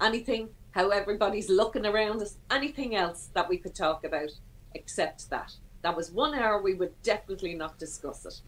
anything, 0.00 0.50
how 0.72 0.90
everybody's 0.90 1.50
looking 1.50 1.86
around 1.86 2.22
us, 2.22 2.36
anything 2.50 2.94
else 2.94 3.30
that 3.34 3.48
we 3.48 3.56
could 3.56 3.74
talk 3.74 4.04
about 4.04 4.30
except 4.74 5.30
that. 5.30 5.54
That 5.82 5.96
was 5.96 6.10
one 6.10 6.34
hour 6.34 6.60
we 6.60 6.74
would 6.74 7.00
definitely 7.02 7.54
not 7.54 7.78
discuss 7.78 8.26
it. 8.26 8.40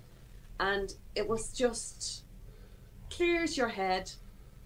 And 0.59 0.95
it 1.15 1.29
was 1.29 1.53
just 1.53 2.25
clears 3.09 3.57
your 3.57 3.69
head, 3.69 4.13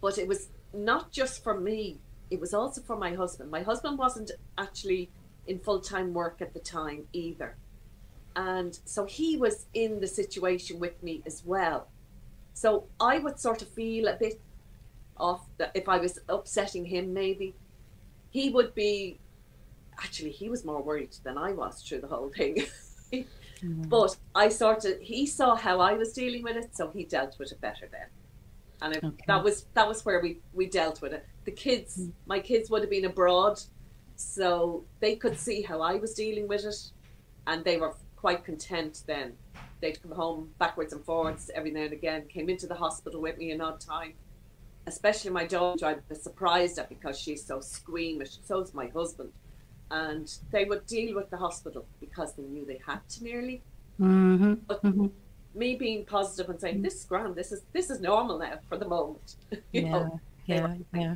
but 0.01 0.19
it 0.19 0.29
was 0.29 0.49
not 0.73 1.13
just 1.13 1.43
for 1.43 1.59
me, 1.59 2.01
it 2.35 2.41
was 2.41 2.53
also 2.53 2.83
for 2.83 2.97
my 2.97 3.15
husband. 3.15 3.51
My 3.51 3.63
husband 3.63 3.97
wasn't 3.97 4.33
actually 4.59 5.11
in 5.47 5.61
full 5.61 5.81
time 5.81 6.13
work 6.13 6.43
at 6.43 6.53
the 6.53 6.61
time 6.61 7.05
either. 7.13 7.57
And 8.37 8.79
so 8.85 9.05
he 9.05 9.37
was 9.37 9.67
in 9.73 10.01
the 10.01 10.09
situation 10.09 10.81
with 10.81 11.01
me 11.03 11.23
as 11.25 11.43
well. 11.45 11.89
So 12.53 12.87
I 12.99 13.19
would 13.21 13.39
sort 13.39 13.63
of 13.63 13.69
feel 13.69 14.09
a 14.09 14.17
bit 14.17 14.41
off 15.17 15.47
that 15.59 15.71
if 15.75 15.89
I 15.89 15.99
was 15.99 16.19
upsetting 16.29 16.85
him, 16.85 17.15
maybe 17.15 17.55
he 18.31 18.51
would 18.51 18.75
be. 18.75 19.21
Actually, 20.03 20.31
he 20.31 20.49
was 20.49 20.65
more 20.65 20.83
worried 20.83 21.17
than 21.23 21.39
I 21.39 21.53
was 21.53 21.81
through 21.81 22.01
the 22.01 22.09
whole 22.09 22.31
thing. 22.31 22.67
mm. 23.13 23.89
But 23.89 24.17
I 24.35 24.49
sort 24.49 24.85
of 24.85 25.01
he 25.01 25.25
saw 25.25 25.55
how 25.55 25.79
I 25.79 25.93
was 25.93 26.13
dealing 26.13 26.43
with 26.43 26.57
it, 26.57 26.75
so 26.75 26.91
he 26.91 27.05
dealt 27.05 27.39
with 27.39 27.53
it 27.53 27.61
better 27.61 27.89
then. 27.93 28.09
And 28.83 28.97
it, 28.97 29.05
okay. 29.05 29.25
that 29.29 29.45
was 29.45 29.67
that 29.75 29.87
was 29.87 30.05
where 30.05 30.21
we 30.21 30.41
we 30.53 30.67
dealt 30.67 31.01
with 31.01 31.13
it. 31.13 31.25
The 31.45 31.53
kids, 31.53 31.99
mm. 31.99 32.13
my 32.27 32.41
kids 32.41 32.71
would 32.71 32.83
have 32.83 32.91
been 32.91 33.05
abroad, 33.05 33.61
so 34.17 34.85
they 35.01 35.17
could 35.17 35.39
see 35.39 35.63
how 35.63 35.81
I 35.81 35.97
was 35.97 36.15
dealing 36.15 36.49
with 36.49 36.65
it, 36.65 36.91
and 37.47 37.65
they 37.65 37.77
were 37.77 37.95
quite 38.17 38.45
content 38.45 39.03
then 39.07 39.35
they'd 39.85 40.03
come 40.03 40.13
home 40.13 40.51
backwards 40.59 40.95
and 40.95 41.05
forwards 41.05 41.51
every 41.55 41.71
now 41.71 41.83
and 41.83 41.93
again, 41.93 42.27
came 42.27 42.49
into 42.49 42.67
the 42.67 42.75
hospital 42.75 43.21
with 43.21 43.37
me 43.37 43.51
an 43.51 43.61
odd 43.61 43.81
time. 43.81 44.15
Especially 44.87 45.31
my 45.31 45.45
daughter, 45.47 45.87
I 45.87 45.97
was 46.09 46.23
surprised 46.23 46.79
at 46.79 46.89
because 46.89 47.19
she's 47.19 47.45
so 47.45 47.61
squeamish. 47.61 48.39
So 48.45 48.61
is 48.61 48.73
my 48.73 48.87
husband. 48.89 49.31
And 49.91 50.33
they 50.51 50.65
would 50.65 50.87
deal 50.87 51.15
with 51.15 51.29
the 51.29 51.37
hospital 51.37 51.85
because 52.01 52.33
they 52.33 52.45
knew 52.45 52.65
they 52.65 52.81
had 52.87 53.07
to 53.11 53.25
nearly. 53.25 53.63
Mm-hmm. 54.01 54.55
But 54.67 54.83
mm-hmm. 54.83 55.07
me 55.55 55.77
being 55.77 56.07
positive 56.07 56.49
and 56.49 56.59
saying, 56.59 56.81
This 56.81 56.95
is 56.95 57.05
grand, 57.05 57.37
this 57.37 57.53
is 57.53 57.63
this 57.73 57.91
is 57.91 58.01
normal 58.01 58.39
now 58.39 58.59
for 58.69 58.79
the 58.79 58.89
moment. 58.89 59.37
you 59.51 59.83
yeah, 59.83 59.91
know, 59.91 60.21
yeah, 60.47 60.75
yeah 60.95 61.15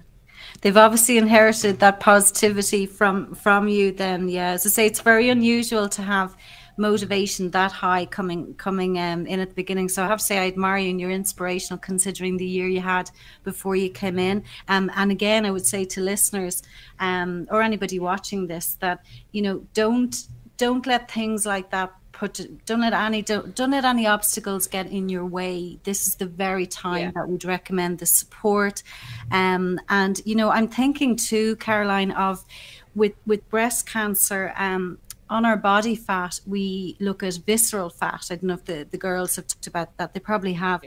they've 0.61 0.77
obviously 0.77 1.19
inherited 1.19 1.79
that 1.79 2.01
positivity 2.01 2.87
from 2.87 3.35
from 3.35 3.69
you 3.69 3.93
then 3.93 4.29
yeah 4.29 4.51
as 4.51 4.67
i 4.67 4.69
say 4.69 4.87
it's 4.87 5.01
very 5.01 5.29
unusual 5.29 5.89
to 5.89 6.03
have 6.03 6.37
motivation 6.79 7.51
that 7.51 7.73
high 7.73 8.07
coming 8.07 8.55
coming 8.55 8.99
um, 8.99 9.27
in 9.27 9.41
at 9.41 9.49
the 9.49 9.55
beginning. 9.55 9.89
So 9.89 10.05
I 10.05 10.07
have 10.07 10.21
to 10.21 10.25
say 10.25 10.39
I 10.39 10.47
admire 10.47 10.79
you 10.79 10.91
and 10.91 11.01
you're 11.01 11.11
inspirational 11.11 11.79
considering 11.79 12.37
the 12.37 12.47
year 12.47 12.69
you 12.69 12.81
had 12.81 13.11
before 13.45 13.77
you 13.77 13.91
came 13.91 14.19
in. 14.19 14.45
Um, 14.69 14.91
and 14.95 15.11
again, 15.11 15.45
I 15.45 15.51
would 15.51 15.67
say 15.67 15.85
to 15.87 16.01
listeners 16.01 16.63
um, 17.01 17.47
or 17.51 17.61
anybody 17.61 17.99
watching 17.99 18.47
this 18.47 18.75
that 18.81 19.05
you 19.33 19.43
know 19.43 19.67
don't 19.75 20.17
don't 20.57 20.87
let 20.87 21.11
things 21.11 21.45
like 21.45 21.71
that 21.71 21.93
put 22.19 22.67
don't 22.67 22.81
let 22.81 22.93
any 22.93 23.23
don't, 23.23 23.55
don't 23.55 23.71
let 23.71 23.85
any 23.85 24.07
obstacles 24.07 24.67
get 24.67 24.87
in 24.87 25.09
your 25.09 25.25
way 25.25 25.79
this 25.85 26.07
is 26.07 26.17
the 26.17 26.27
very 26.27 26.67
time 26.67 27.01
yeah. 27.01 27.11
that 27.15 27.29
we'd 27.29 27.45
recommend 27.45 27.99
the 27.99 28.07
support 28.07 28.83
um 29.31 29.79
and 29.89 30.21
you 30.25 30.35
know 30.35 30.51
i'm 30.51 30.67
thinking 30.67 31.15
too 31.15 31.55
caroline 31.57 32.11
of 32.13 32.45
with 32.95 33.13
with 33.27 33.49
breast 33.51 33.87
cancer 33.89 34.53
um 34.57 34.99
on 35.31 35.45
our 35.45 35.57
body 35.57 35.95
fat, 35.95 36.41
we 36.47 36.97
look 37.01 37.23
at 37.23 37.39
visceral 37.47 37.91
fat. 37.91 38.29
I 38.31 38.37
don't 38.37 38.45
know 38.45 38.55
if 38.55 38.65
the, 38.65 38.89
the 38.91 38.97
girls 38.97 39.37
have 39.37 39.47
talked 39.47 39.67
about 39.67 39.95
that. 39.99 40.15
They 40.15 40.21
probably 40.21 40.55
have. 40.55 40.83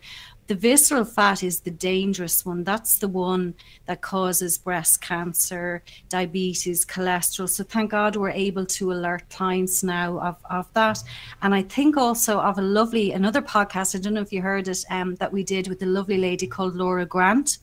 The 0.51 0.58
visceral 0.58 1.05
fat 1.05 1.43
is 1.43 1.62
the 1.62 1.72
dangerous 1.72 2.46
one. 2.46 2.65
That's 2.65 2.98
the 2.98 3.08
one 3.08 3.53
that 3.86 4.01
causes 4.01 4.58
breast 4.58 5.00
cancer, 5.00 5.81
diabetes, 6.10 6.84
cholesterol. 6.84 7.48
So 7.48 7.63
thank 7.63 7.91
God 7.91 8.17
we're 8.17 8.31
able 8.31 8.65
to 8.65 8.91
alert 8.91 9.29
clients 9.29 9.81
now 9.81 10.20
of, 10.20 10.36
of 10.50 10.67
that. 10.74 11.01
And 11.41 11.55
I 11.55 11.62
think 11.62 11.96
also 11.96 12.41
of 12.41 12.58
a 12.58 12.62
lovely, 12.62 13.13
another 13.13 13.41
podcast, 13.41 13.96
I 13.96 14.00
don't 14.00 14.13
know 14.13 14.20
if 14.20 14.34
you 14.34 14.41
heard 14.41 14.67
it, 14.67 14.84
um, 14.89 15.15
that 15.15 15.31
we 15.31 15.41
did 15.41 15.70
with 15.70 15.81
a 15.84 15.86
lovely 15.86 16.17
lady 16.17 16.48
called 16.48 16.75
Laura 16.75 17.05
Grant. 17.05 17.60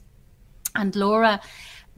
And 0.74 0.96
Laura 0.96 1.42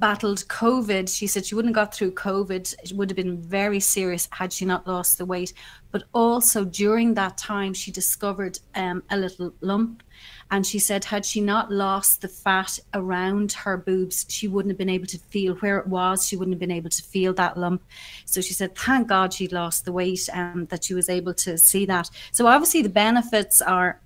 battled 0.01 0.39
COVID. 0.49 1.15
She 1.15 1.27
said 1.27 1.45
she 1.45 1.55
wouldn't 1.55 1.77
have 1.77 1.87
got 1.87 1.95
through 1.95 2.13
COVID. 2.13 2.75
It 2.83 2.93
would 2.93 3.11
have 3.11 3.17
been 3.17 3.41
very 3.41 3.79
serious 3.79 4.29
had 4.33 4.53
she 4.53 4.65
not 4.65 4.87
lost 4.87 5.19
the 5.19 5.27
weight. 5.27 5.53
But 5.93 6.05
also 6.13 6.65
during 6.65 7.15
that 7.15 7.37
time, 7.37 7.75
she 7.75 7.91
discovered 7.91 8.59
um, 8.75 9.03
a 9.11 9.17
little 9.17 9.53
lump. 9.61 10.03
And 10.51 10.67
she 10.67 10.79
said, 10.79 11.05
had 11.05 11.25
she 11.25 11.41
not 11.41 11.71
lost 11.71 12.23
the 12.23 12.29
fat 12.29 12.79
around 12.95 13.53
her 13.53 13.77
boobs, 13.77 14.27
she 14.29 14.49
wouldn't 14.49 14.71
have 14.71 14.79
been 14.79 14.89
able 14.89 15.07
to 15.07 15.19
feel 15.19 15.55
where 15.57 15.79
it 15.79 15.87
was. 15.87 16.27
She 16.27 16.37
wouldn't 16.37 16.55
have 16.55 16.61
been 16.61 16.71
able 16.71 16.91
to 16.91 17.03
feel 17.03 17.33
that 17.35 17.57
lump. 17.57 17.83
So 18.25 18.41
she 18.41 18.55
said, 18.55 18.77
thank 18.77 19.07
God 19.07 19.33
she'd 19.33 19.53
lost 19.53 19.85
the 19.85 19.93
weight 19.93 20.29
and 20.33 20.69
that 20.71 20.85
she 20.85 20.95
was 20.95 21.09
able 21.09 21.35
to 21.35 21.57
see 21.57 21.87
that. 21.87 22.11
So 22.33 22.47
obviously 22.47 22.83
the 22.83 22.89
benefits 22.89 23.63
are, 23.63 24.01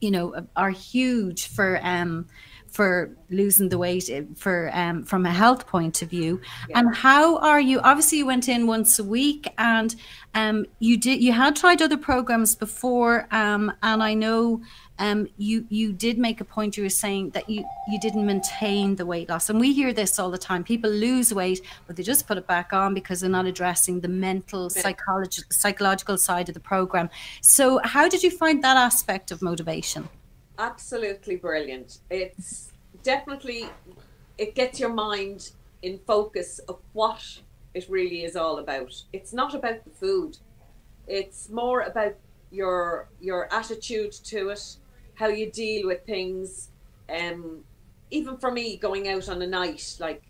you 0.00 0.10
know, 0.10 0.46
are 0.56 0.70
huge 0.70 1.48
for 1.48 1.80
um, 1.82 2.26
for 2.68 3.10
losing 3.30 3.68
the 3.68 3.78
weight 3.78 4.08
eh, 4.10 4.22
for 4.36 4.70
um, 4.72 5.04
from 5.04 5.26
a 5.26 5.32
health 5.32 5.66
point 5.66 6.02
of 6.02 6.10
view. 6.10 6.40
Yeah. 6.68 6.78
and 6.78 6.94
how 6.94 7.38
are 7.38 7.60
you 7.60 7.80
obviously 7.80 8.18
you 8.18 8.26
went 8.26 8.48
in 8.48 8.66
once 8.66 8.98
a 8.98 9.04
week 9.04 9.48
and 9.58 9.94
um, 10.34 10.66
you 10.78 10.96
did 10.96 11.22
you 11.22 11.32
had 11.32 11.56
tried 11.56 11.80
other 11.80 11.96
programs 11.96 12.54
before 12.54 13.26
um, 13.30 13.72
and 13.82 14.02
i 14.02 14.12
know 14.14 14.60
um, 14.98 15.28
you 15.36 15.66
you 15.68 15.92
did 15.92 16.18
make 16.18 16.40
a 16.40 16.44
point 16.44 16.76
you 16.76 16.82
were 16.82 16.88
saying 16.88 17.30
that 17.30 17.48
you 17.48 17.64
you 17.88 18.00
didn't 18.00 18.24
maintain 18.24 18.96
the 18.96 19.04
weight 19.04 19.28
loss. 19.28 19.50
And 19.50 19.60
we 19.60 19.72
hear 19.72 19.92
this 19.92 20.18
all 20.18 20.30
the 20.30 20.38
time. 20.38 20.64
People 20.64 20.90
lose 20.90 21.32
weight 21.34 21.60
but 21.86 21.96
they 21.96 22.02
just 22.02 22.26
put 22.26 22.38
it 22.38 22.46
back 22.46 22.72
on 22.72 22.94
because 22.94 23.20
they're 23.20 23.30
not 23.30 23.46
addressing 23.46 24.00
the 24.00 24.08
mental 24.08 24.70
psychological 24.70 25.50
psychological 25.50 26.16
side 26.16 26.48
of 26.48 26.54
the 26.54 26.60
program. 26.60 27.10
So 27.40 27.80
how 27.84 28.08
did 28.08 28.22
you 28.22 28.30
find 28.30 28.62
that 28.64 28.76
aspect 28.76 29.30
of 29.30 29.42
motivation 29.42 30.08
absolutely 30.58 31.36
brilliant. 31.36 31.98
It's 32.10 32.72
definitely 33.02 33.66
it 34.38 34.54
gets 34.54 34.78
your 34.80 34.92
mind 34.92 35.50
in 35.82 35.98
focus 36.06 36.58
of 36.68 36.78
what 36.92 37.40
it 37.74 37.86
really 37.88 38.24
is 38.24 38.36
all 38.36 38.58
about. 38.58 39.02
It's 39.12 39.32
not 39.32 39.54
about 39.54 39.84
the 39.84 39.90
food. 39.90 40.38
It's 41.06 41.48
more 41.48 41.82
about 41.82 42.14
your 42.50 43.08
your 43.20 43.52
attitude 43.52 44.12
to 44.12 44.50
it, 44.50 44.76
how 45.14 45.28
you 45.28 45.50
deal 45.50 45.86
with 45.86 46.04
things. 46.04 46.70
Um, 47.08 47.64
even 48.10 48.36
for 48.36 48.50
me, 48.50 48.76
going 48.76 49.08
out 49.08 49.28
on 49.28 49.42
a 49.42 49.46
night, 49.46 49.96
like 50.00 50.22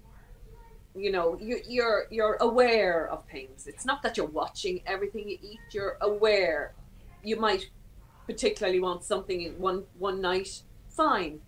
you 0.95 1.12
know, 1.12 1.38
you, 1.40 1.61
you're 1.68 2.06
you're 2.11 2.37
aware 2.40 3.09
of 3.09 3.25
things. 3.30 3.66
It's 3.66 3.85
not 3.85 4.02
that 4.02 4.16
you're 4.16 4.26
watching 4.26 4.80
everything 4.87 5.28
you 5.28 5.38
eat. 5.42 5.61
You're 5.73 5.99
aware. 6.00 6.75
You 7.23 7.38
might 7.38 7.68
particularly 8.26 8.80
want 8.80 9.04
something 9.04 9.40
in 9.42 9.59
one 9.59 9.85
one 9.99 10.21
night, 10.21 10.62
fine, 10.88 11.40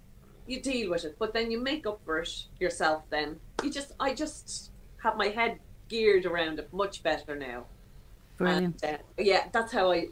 you 0.46 0.60
deal 0.60 0.90
with 0.90 1.04
it. 1.04 1.16
But 1.18 1.32
then 1.34 1.50
you 1.50 1.60
make 1.60 1.86
up 1.86 2.00
for 2.04 2.18
it 2.18 2.46
yourself. 2.58 3.02
Then 3.10 3.40
you 3.62 3.70
just, 3.70 3.92
I 4.00 4.14
just 4.14 4.70
have 5.02 5.16
my 5.16 5.28
head 5.28 5.58
geared 5.88 6.26
around 6.26 6.58
it 6.58 6.72
much 6.72 7.02
better 7.02 7.34
now. 7.34 7.66
Brilliant. 8.36 8.82
And, 8.82 8.96
uh, 8.96 8.98
yeah, 9.18 9.48
that's 9.52 9.72
how 9.72 9.90
I. 9.92 10.08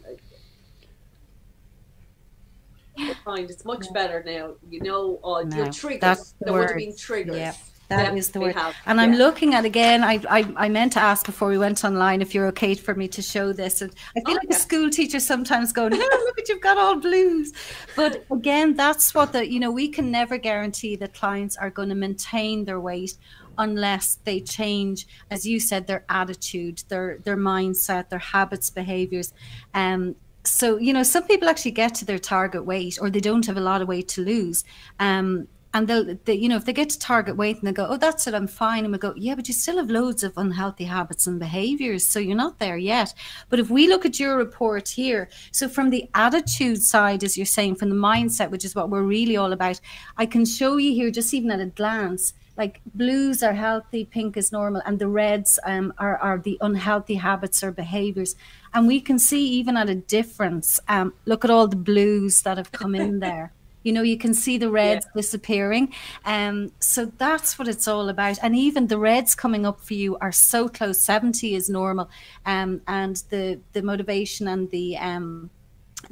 I 2.99 3.13
find 3.23 3.49
it's 3.49 3.63
much 3.63 3.85
better 3.93 4.23
now. 4.23 4.55
You 4.71 4.81
know, 4.81 5.19
uh, 5.23 5.43
no, 5.43 5.55
your 5.55 5.71
triggers. 5.71 6.33
There 6.41 6.51
would 6.51 6.69
have 6.69 6.77
been 6.77 6.95
triggers. 6.95 7.37
Yeah. 7.37 7.53
That 7.89 8.17
is 8.17 8.31
the 8.31 8.41
word. 8.41 8.55
Have, 8.55 8.75
and 8.85 8.99
I'm 8.99 9.13
looking 9.13 9.53
at 9.53 9.63
again. 9.63 10.03
I, 10.03 10.19
I 10.29 10.53
I 10.57 10.69
meant 10.69 10.91
to 10.93 10.99
ask 10.99 11.25
before 11.25 11.47
we 11.47 11.57
went 11.57 11.85
online 11.85 12.21
if 12.21 12.35
you're 12.35 12.47
okay 12.47 12.75
for 12.75 12.93
me 12.93 13.07
to 13.07 13.21
show 13.21 13.53
this. 13.53 13.81
And 13.81 13.93
I 14.15 14.19
feel 14.19 14.31
oh, 14.31 14.33
like 14.33 14.49
yeah. 14.49 14.57
a 14.57 14.59
school 14.59 14.89
teacher 14.89 15.21
sometimes 15.21 15.71
going, 15.71 15.91
"No, 15.91 15.97
look 16.25 16.37
at 16.37 16.49
you've 16.49 16.59
got 16.59 16.77
all 16.77 16.99
blues." 16.99 17.53
But 17.95 18.25
again, 18.29 18.73
that's 18.75 19.15
what 19.15 19.31
the 19.31 19.49
you 19.49 19.61
know 19.61 19.71
we 19.71 19.87
can 19.87 20.11
never 20.11 20.37
guarantee 20.37 20.97
that 20.97 21.13
clients 21.13 21.55
are 21.55 21.69
going 21.69 21.87
to 21.89 21.95
maintain 21.95 22.65
their 22.65 22.81
weight 22.81 23.17
unless 23.57 24.15
they 24.23 24.41
change, 24.41 25.07
as 25.31 25.45
you 25.45 25.59
said, 25.59 25.87
their 25.87 26.03
attitude, 26.09 26.83
their 26.89 27.19
their 27.23 27.37
mindset, 27.37 28.09
their 28.09 28.19
habits, 28.19 28.69
behaviors. 28.69 29.33
Um, 29.73 30.15
so 30.43 30.77
you 30.77 30.91
know, 30.91 31.03
some 31.03 31.25
people 31.25 31.47
actually 31.47 31.71
get 31.71 31.95
to 31.95 32.05
their 32.05 32.19
target 32.19 32.65
weight, 32.65 32.97
or 33.01 33.09
they 33.09 33.21
don't 33.21 33.45
have 33.45 33.57
a 33.57 33.61
lot 33.61 33.81
of 33.81 33.87
weight 33.87 34.09
to 34.09 34.21
lose. 34.25 34.63
Um, 34.99 35.47
and 35.73 35.87
they'll 35.87 36.17
they, 36.25 36.33
you 36.33 36.49
know 36.49 36.55
if 36.55 36.65
they 36.65 36.73
get 36.73 36.89
to 36.89 36.99
target 36.99 37.35
weight 37.35 37.57
and 37.57 37.67
they 37.67 37.71
go 37.71 37.87
oh 37.89 37.97
that's 37.97 38.27
it 38.27 38.33
i'm 38.33 38.47
fine 38.47 38.83
and 38.83 38.91
we 38.91 38.97
go 38.97 39.13
yeah 39.15 39.35
but 39.35 39.47
you 39.47 39.53
still 39.53 39.77
have 39.77 39.89
loads 39.89 40.23
of 40.23 40.33
unhealthy 40.37 40.85
habits 40.85 41.27
and 41.27 41.39
behaviors 41.39 42.07
so 42.07 42.19
you're 42.19 42.35
not 42.35 42.59
there 42.59 42.77
yet. 42.77 43.13
But 43.49 43.59
if 43.59 43.69
we 43.69 43.87
look 43.87 44.05
at 44.05 44.19
your 44.19 44.37
report 44.37 44.87
here 44.89 45.29
so 45.51 45.67
from 45.67 45.89
the 45.89 46.09
attitude 46.13 46.81
side 46.81 47.23
as 47.23 47.37
you're 47.37 47.45
saying 47.45 47.75
from 47.75 47.89
the 47.89 47.95
mindset 47.95 48.49
which 48.49 48.65
is 48.65 48.75
what 48.75 48.89
we're 48.89 49.03
really 49.03 49.37
all 49.37 49.53
about 49.53 49.79
i 50.17 50.25
can 50.25 50.45
show 50.45 50.77
you 50.77 50.93
here 50.93 51.11
just 51.11 51.33
even 51.33 51.51
at 51.51 51.59
a 51.59 51.65
glance 51.65 52.33
like 52.57 52.81
blues 52.95 53.43
are 53.43 53.53
healthy 53.53 54.03
pink 54.03 54.35
is 54.35 54.51
normal 54.51 54.81
and 54.85 54.97
the 54.97 55.07
reds 55.07 55.59
um, 55.63 55.93
are, 55.99 56.17
are 56.17 56.39
the 56.39 56.57
unhealthy 56.61 57.13
habits 57.13 57.63
or 57.63 57.71
behaviors. 57.71 58.35
And 58.73 58.87
we 58.87 58.99
can 58.99 59.19
see 59.19 59.47
even 59.47 59.77
at 59.77 59.89
a 59.89 59.95
difference 59.95 60.79
um, 60.87 61.13
look 61.25 61.45
at 61.45 61.51
all 61.51 61.67
the 61.67 61.75
blues 61.75 62.41
that 62.41 62.57
have 62.57 62.71
come 62.71 62.95
in 62.95 63.19
there 63.27 63.53
you 63.87 63.93
know 63.93 64.01
you 64.01 64.17
can 64.17 64.33
see 64.33 64.57
the 64.57 64.69
reds 64.69 65.05
yeah. 65.05 65.21
disappearing. 65.21 65.93
Um 66.25 66.71
so 66.79 67.05
that's 67.05 67.57
what 67.57 67.67
it's 67.67 67.87
all 67.87 68.09
about. 68.09 68.37
And 68.43 68.55
even 68.55 68.87
the 68.87 68.99
reds 68.99 69.33
coming 69.35 69.65
up 69.65 69.79
for 69.81 69.93
you 69.93 70.17
are 70.19 70.31
so 70.31 70.67
close. 70.67 70.99
70 71.01 71.55
is 71.55 71.69
normal. 71.69 72.09
Um 72.45 72.81
and 72.87 73.15
the 73.29 73.59
the 73.73 73.81
motivation 73.81 74.47
and 74.47 74.69
the 74.71 74.97
um 74.97 75.49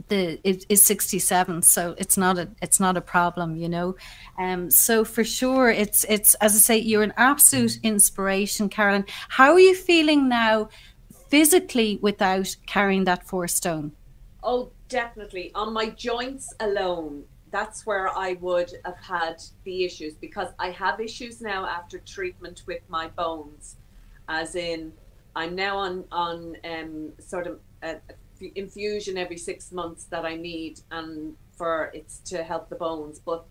the 0.07 0.39
it 0.43 0.65
is 0.67 0.81
67 0.81 1.61
so 1.61 1.93
it's 1.99 2.17
not 2.17 2.39
a 2.39 2.49
it's 2.59 2.79
not 2.79 2.97
a 2.97 3.01
problem 3.01 3.55
you 3.55 3.69
know. 3.69 3.95
Um 4.39 4.71
so 4.71 5.05
for 5.05 5.23
sure 5.23 5.69
it's 5.69 6.05
it's 6.05 6.33
as 6.35 6.55
i 6.55 6.59
say 6.59 6.77
you're 6.77 7.03
an 7.03 7.13
absolute 7.17 7.79
inspiration 7.83 8.67
carolyn 8.67 9.05
how 9.29 9.51
are 9.53 9.59
you 9.59 9.75
feeling 9.75 10.27
now 10.27 10.69
physically 11.35 11.99
without 12.01 12.55
carrying 12.65 13.03
that 13.05 13.27
four 13.27 13.47
stone? 13.47 13.91
Oh, 14.43 14.71
definitely. 14.89 15.51
On 15.55 15.73
my 15.73 15.89
joints 15.89 16.53
alone, 16.59 17.23
that's 17.55 17.85
where 17.85 18.09
I 18.09 18.33
would 18.41 18.73
have 18.83 18.97
had 18.97 19.41
the 19.63 19.85
issues 19.85 20.13
because 20.15 20.49
I 20.59 20.71
have 20.71 20.99
issues 20.99 21.39
now 21.39 21.65
after 21.65 21.99
treatment 21.99 22.63
with 22.67 22.81
my 22.89 23.07
bones, 23.07 23.77
as 24.27 24.55
in 24.55 24.91
I'm 25.37 25.55
now 25.55 25.77
on 25.77 26.03
on 26.11 26.57
um, 26.65 27.13
sort 27.17 27.47
of 27.47 27.61
a, 27.81 27.91
a 28.41 28.51
infusion 28.55 29.17
every 29.17 29.37
six 29.37 29.71
months 29.71 30.03
that 30.11 30.25
I 30.25 30.35
need, 30.35 30.81
and 30.91 31.37
for 31.57 31.91
it's 31.93 32.17
to 32.31 32.43
help 32.43 32.67
the 32.67 32.75
bones, 32.75 33.21
but 33.25 33.45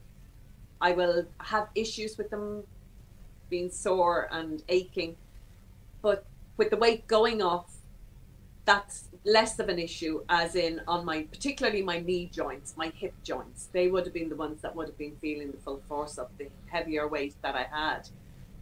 I 0.82 0.92
will 0.92 1.24
have 1.38 1.68
issues 1.74 2.18
with 2.18 2.28
them 2.28 2.64
being 3.48 3.70
sore 3.70 4.28
and 4.30 4.62
aching. 4.68 5.16
But 6.02 6.26
with 6.58 6.68
the 6.68 6.76
weight 6.76 7.06
going 7.06 7.40
off, 7.40 7.72
that's 8.66 9.08
less 9.24 9.58
of 9.58 9.68
an 9.68 9.78
issue 9.78 10.22
as 10.28 10.54
in 10.54 10.80
on 10.86 11.04
my 11.04 11.22
particularly 11.22 11.82
my 11.82 11.98
knee 11.98 12.26
joints 12.32 12.74
my 12.76 12.92
hip 12.94 13.14
joints. 13.22 13.68
They 13.72 13.88
would 13.88 14.04
have 14.04 14.12
been 14.12 14.28
the 14.28 14.36
ones 14.36 14.60
that 14.62 14.76
would 14.76 14.88
have 14.88 14.98
been 14.98 15.16
feeling 15.20 15.50
the 15.50 15.58
full 15.58 15.82
force 15.88 16.18
of 16.18 16.28
the 16.38 16.48
heavier 16.66 17.08
weight 17.08 17.34
that 17.42 17.54
i 17.54 17.66
had. 17.70 18.08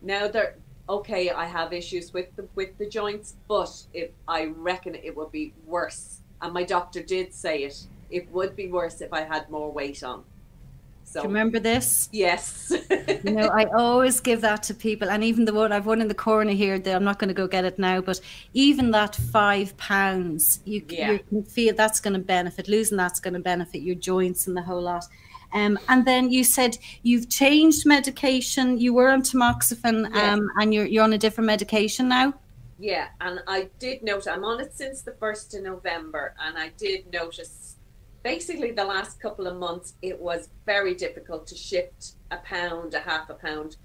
Now 0.00 0.28
they're 0.28 0.56
okay 0.88 1.30
i 1.30 1.46
have 1.46 1.72
issues 1.72 2.12
with 2.12 2.34
the 2.36 2.46
with 2.56 2.76
the 2.76 2.88
joints 2.88 3.36
but 3.46 3.86
if 3.94 4.10
i 4.26 4.46
reckon 4.46 4.94
it 4.94 5.16
would 5.16 5.32
be 5.32 5.52
worse. 5.66 6.20
And 6.40 6.52
my 6.52 6.64
doctor 6.64 7.02
did 7.02 7.32
say 7.34 7.64
it. 7.64 7.86
It 8.10 8.30
would 8.30 8.54
be 8.54 8.68
worse 8.68 9.00
if 9.00 9.12
i 9.12 9.22
had 9.22 9.50
more 9.50 9.72
weight 9.72 10.02
on 10.04 10.24
so, 11.12 11.20
Do 11.20 11.28
you 11.28 11.34
remember 11.34 11.58
this? 11.58 12.08
Yes. 12.10 12.72
you 13.22 13.32
know, 13.32 13.48
I 13.48 13.66
always 13.66 14.18
give 14.18 14.40
that 14.40 14.62
to 14.64 14.74
people, 14.74 15.10
and 15.10 15.22
even 15.22 15.44
the 15.44 15.52
one 15.52 15.70
I've 15.70 15.84
one 15.84 16.00
in 16.00 16.08
the 16.08 16.14
corner 16.14 16.52
here. 16.52 16.78
That 16.78 16.96
I'm 16.96 17.04
not 17.04 17.18
going 17.18 17.28
to 17.28 17.34
go 17.34 17.46
get 17.46 17.66
it 17.66 17.78
now, 17.78 18.00
but 18.00 18.18
even 18.54 18.92
that 18.92 19.16
five 19.16 19.76
pounds, 19.76 20.60
you, 20.64 20.82
yeah. 20.88 21.18
you 21.30 21.42
feel 21.42 21.74
that's 21.74 22.00
going 22.00 22.14
to 22.14 22.18
benefit. 22.18 22.66
Losing 22.66 22.96
that's 22.96 23.20
going 23.20 23.34
to 23.34 23.40
benefit 23.40 23.82
your 23.82 23.94
joints 23.94 24.46
and 24.46 24.56
the 24.56 24.62
whole 24.62 24.80
lot. 24.80 25.04
Um, 25.52 25.78
and 25.90 26.06
then 26.06 26.30
you 26.30 26.44
said 26.44 26.78
you've 27.02 27.28
changed 27.28 27.84
medication. 27.84 28.78
You 28.78 28.94
were 28.94 29.10
on 29.10 29.20
tamoxifen, 29.20 30.08
yes. 30.14 30.32
um, 30.32 30.48
and 30.56 30.72
you're 30.72 30.86
you're 30.86 31.04
on 31.04 31.12
a 31.12 31.18
different 31.18 31.46
medication 31.46 32.08
now. 32.08 32.32
Yeah, 32.78 33.08
and 33.20 33.40
I 33.46 33.68
did 33.78 34.02
notice 34.02 34.26
I'm 34.26 34.44
on 34.44 34.60
it 34.60 34.74
since 34.74 35.02
the 35.02 35.12
first 35.12 35.54
of 35.54 35.62
November, 35.62 36.34
and 36.42 36.56
I 36.56 36.70
did 36.78 37.12
notice 37.12 37.71
basically 38.22 38.70
the 38.70 38.84
last 38.84 39.20
couple 39.20 39.46
of 39.46 39.56
months 39.56 39.94
it 40.02 40.18
was 40.18 40.48
very 40.64 40.94
difficult 40.94 41.46
to 41.46 41.54
shift 41.54 42.12
a 42.30 42.36
pound 42.38 42.94
a 42.94 43.00
half 43.00 43.28
a 43.30 43.34
pound. 43.34 43.76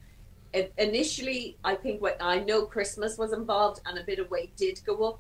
It, 0.54 0.74
initially 0.78 1.58
i 1.64 1.76
think 1.76 2.02
what 2.02 2.18
i 2.22 2.40
know 2.40 2.66
christmas 2.66 3.18
was 3.18 3.34
involved 3.34 3.82
and 3.86 3.98
a 3.98 4.04
bit 4.04 4.18
of 4.18 4.32
weight 4.32 4.56
did 4.56 4.80
go 4.86 5.04
up 5.10 5.20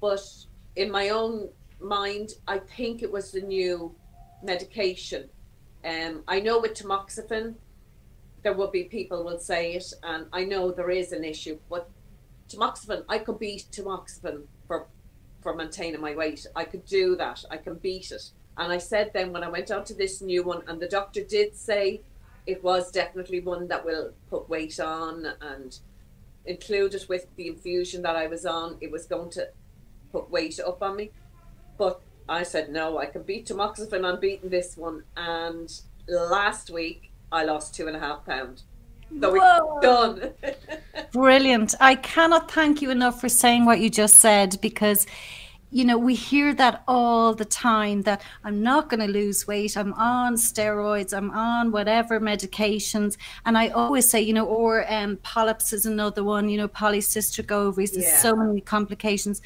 but 0.00 0.20
in 0.74 0.90
my 0.90 1.10
own 1.10 1.48
mind 1.80 2.30
i 2.48 2.58
think 2.58 3.02
it 3.02 3.10
was 3.10 3.30
the 3.30 3.40
new 3.40 3.94
medication. 4.42 5.28
Um, 5.84 6.24
i 6.26 6.40
know 6.40 6.58
with 6.58 6.74
tamoxifen 6.74 7.54
there 8.42 8.52
will 8.52 8.70
be 8.70 8.84
people 8.84 9.22
will 9.24 9.38
say 9.38 9.74
it 9.74 9.92
and 10.02 10.26
i 10.32 10.44
know 10.44 10.72
there 10.72 10.90
is 10.90 11.12
an 11.12 11.22
issue 11.22 11.56
but 11.70 11.88
tamoxifen 12.48 13.04
i 13.08 13.18
could 13.18 13.38
beat 13.38 13.66
tamoxifen 13.70 14.42
for 14.66 14.88
for 15.44 15.54
maintaining 15.54 16.00
my 16.00 16.16
weight. 16.16 16.46
I 16.56 16.64
could 16.64 16.86
do 16.86 17.16
that. 17.16 17.44
I 17.50 17.58
can 17.58 17.74
beat 17.74 18.10
it 18.10 18.30
and 18.56 18.72
I 18.72 18.78
said 18.78 19.10
then 19.12 19.32
when 19.32 19.42
I 19.42 19.48
went 19.48 19.70
on 19.70 19.84
to 19.84 19.94
this 19.94 20.20
new 20.20 20.42
one, 20.42 20.62
and 20.66 20.80
the 20.80 20.88
doctor 20.88 21.22
did 21.22 21.56
say 21.56 22.00
it 22.46 22.62
was 22.62 22.90
definitely 22.90 23.40
one 23.40 23.68
that 23.68 23.84
will 23.84 24.12
put 24.30 24.48
weight 24.48 24.78
on 24.78 25.26
and 25.40 25.78
included 26.46 27.04
with 27.08 27.26
the 27.36 27.48
infusion 27.48 28.02
that 28.02 28.16
I 28.16 28.26
was 28.26 28.44
on, 28.44 28.76
it 28.80 28.90
was 28.90 29.06
going 29.06 29.30
to 29.30 29.48
put 30.12 30.30
weight 30.30 30.60
up 30.60 30.82
on 30.82 30.96
me. 30.96 31.10
But 31.78 32.00
I 32.28 32.42
said, 32.42 32.70
no, 32.70 32.98
I 32.98 33.06
can 33.06 33.22
beat 33.22 33.46
tamoxifen. 33.46 34.04
I'm 34.04 34.20
beating 34.20 34.50
this 34.50 34.76
one. 34.76 35.04
And 35.16 35.72
last 36.08 36.70
week, 36.70 37.10
I 37.32 37.44
lost 37.44 37.74
two 37.74 37.88
and 37.88 37.96
a 37.96 38.00
half 38.00 38.24
pounds. 38.24 38.64
So 39.20 39.32
we're 39.32 39.80
done. 39.80 40.32
Brilliant. 41.12 41.74
I 41.80 41.94
cannot 41.94 42.50
thank 42.50 42.82
you 42.82 42.90
enough 42.90 43.20
for 43.20 43.28
saying 43.28 43.64
what 43.64 43.80
you 43.80 43.90
just 43.90 44.18
said 44.18 44.60
because 44.60 45.06
you 45.74 45.84
know, 45.84 45.98
we 45.98 46.14
hear 46.14 46.54
that 46.54 46.84
all 46.86 47.34
the 47.34 47.44
time 47.44 48.02
that 48.02 48.22
I'm 48.44 48.62
not 48.62 48.88
going 48.88 49.00
to 49.00 49.12
lose 49.12 49.44
weight. 49.48 49.76
I'm 49.76 49.92
on 49.94 50.36
steroids. 50.36 51.12
I'm 51.12 51.32
on 51.32 51.72
whatever 51.72 52.20
medications. 52.20 53.16
And 53.44 53.58
I 53.58 53.70
always 53.70 54.08
say, 54.08 54.20
you 54.20 54.32
know, 54.32 54.46
or 54.46 54.86
um, 54.88 55.16
polyps 55.24 55.72
is 55.72 55.84
another 55.84 56.22
one, 56.22 56.48
you 56.48 56.58
know, 56.58 56.68
polycystic 56.68 57.50
ovaries. 57.50 57.90
There's 57.90 58.04
yeah. 58.04 58.18
so 58.18 58.36
many 58.36 58.60
complications. 58.60 59.42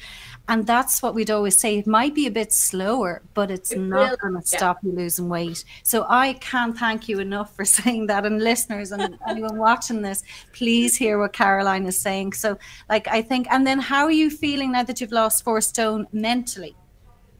And 0.47 0.67
that's 0.67 1.01
what 1.01 1.15
we'd 1.15 1.31
always 1.31 1.57
say. 1.57 1.79
It 1.79 1.87
might 1.87 2.13
be 2.13 2.27
a 2.27 2.31
bit 2.31 2.53
slower, 2.53 3.23
but 3.33 3.49
it's 3.49 3.71
it 3.71 3.79
not 3.79 4.19
going 4.19 4.35
to 4.35 4.39
yeah. 4.51 4.57
stop 4.57 4.77
you 4.83 4.91
losing 4.91 5.29
weight. 5.29 5.65
So 5.81 6.05
I 6.07 6.33
can't 6.33 6.77
thank 6.77 7.09
you 7.09 7.19
enough 7.19 7.55
for 7.55 7.65
saying 7.77 8.05
that. 8.05 8.27
And 8.27 8.39
listeners 8.39 8.91
and 8.91 9.17
anyone 9.27 9.57
watching 9.57 10.03
this, 10.03 10.21
please 10.53 10.95
hear 10.95 11.17
what 11.17 11.33
Caroline 11.33 11.87
is 11.87 11.99
saying. 11.99 12.33
So, 12.33 12.59
like, 12.87 13.07
I 13.07 13.23
think, 13.23 13.47
and 13.49 13.65
then 13.65 13.79
how 13.79 14.05
are 14.05 14.11
you 14.11 14.29
feeling 14.29 14.73
now 14.73 14.83
that 14.83 15.01
you've 15.01 15.11
lost 15.11 15.43
four 15.43 15.59
stone? 15.61 16.05
Mentally? 16.21 16.75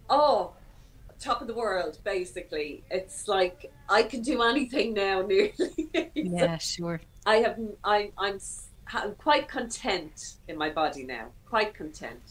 Oh, 0.10 0.54
top 1.20 1.42
of 1.42 1.48
the 1.48 1.54
world, 1.54 2.00
basically. 2.04 2.84
It's 2.90 3.28
like 3.28 3.72
I 3.90 4.04
can 4.04 4.22
do 4.22 4.42
anything 4.42 4.94
now, 4.94 5.22
nearly. 5.28 5.90
yeah, 6.16 6.58
sure. 6.58 7.02
I 7.26 7.38
have. 7.38 7.60
I, 7.84 8.12
I'm. 8.18 8.40
I'm 8.92 9.14
quite 9.16 9.48
content 9.48 10.38
in 10.48 10.58
my 10.58 10.70
body 10.70 11.04
now. 11.04 11.28
Quite 11.48 11.76
content. 11.76 12.22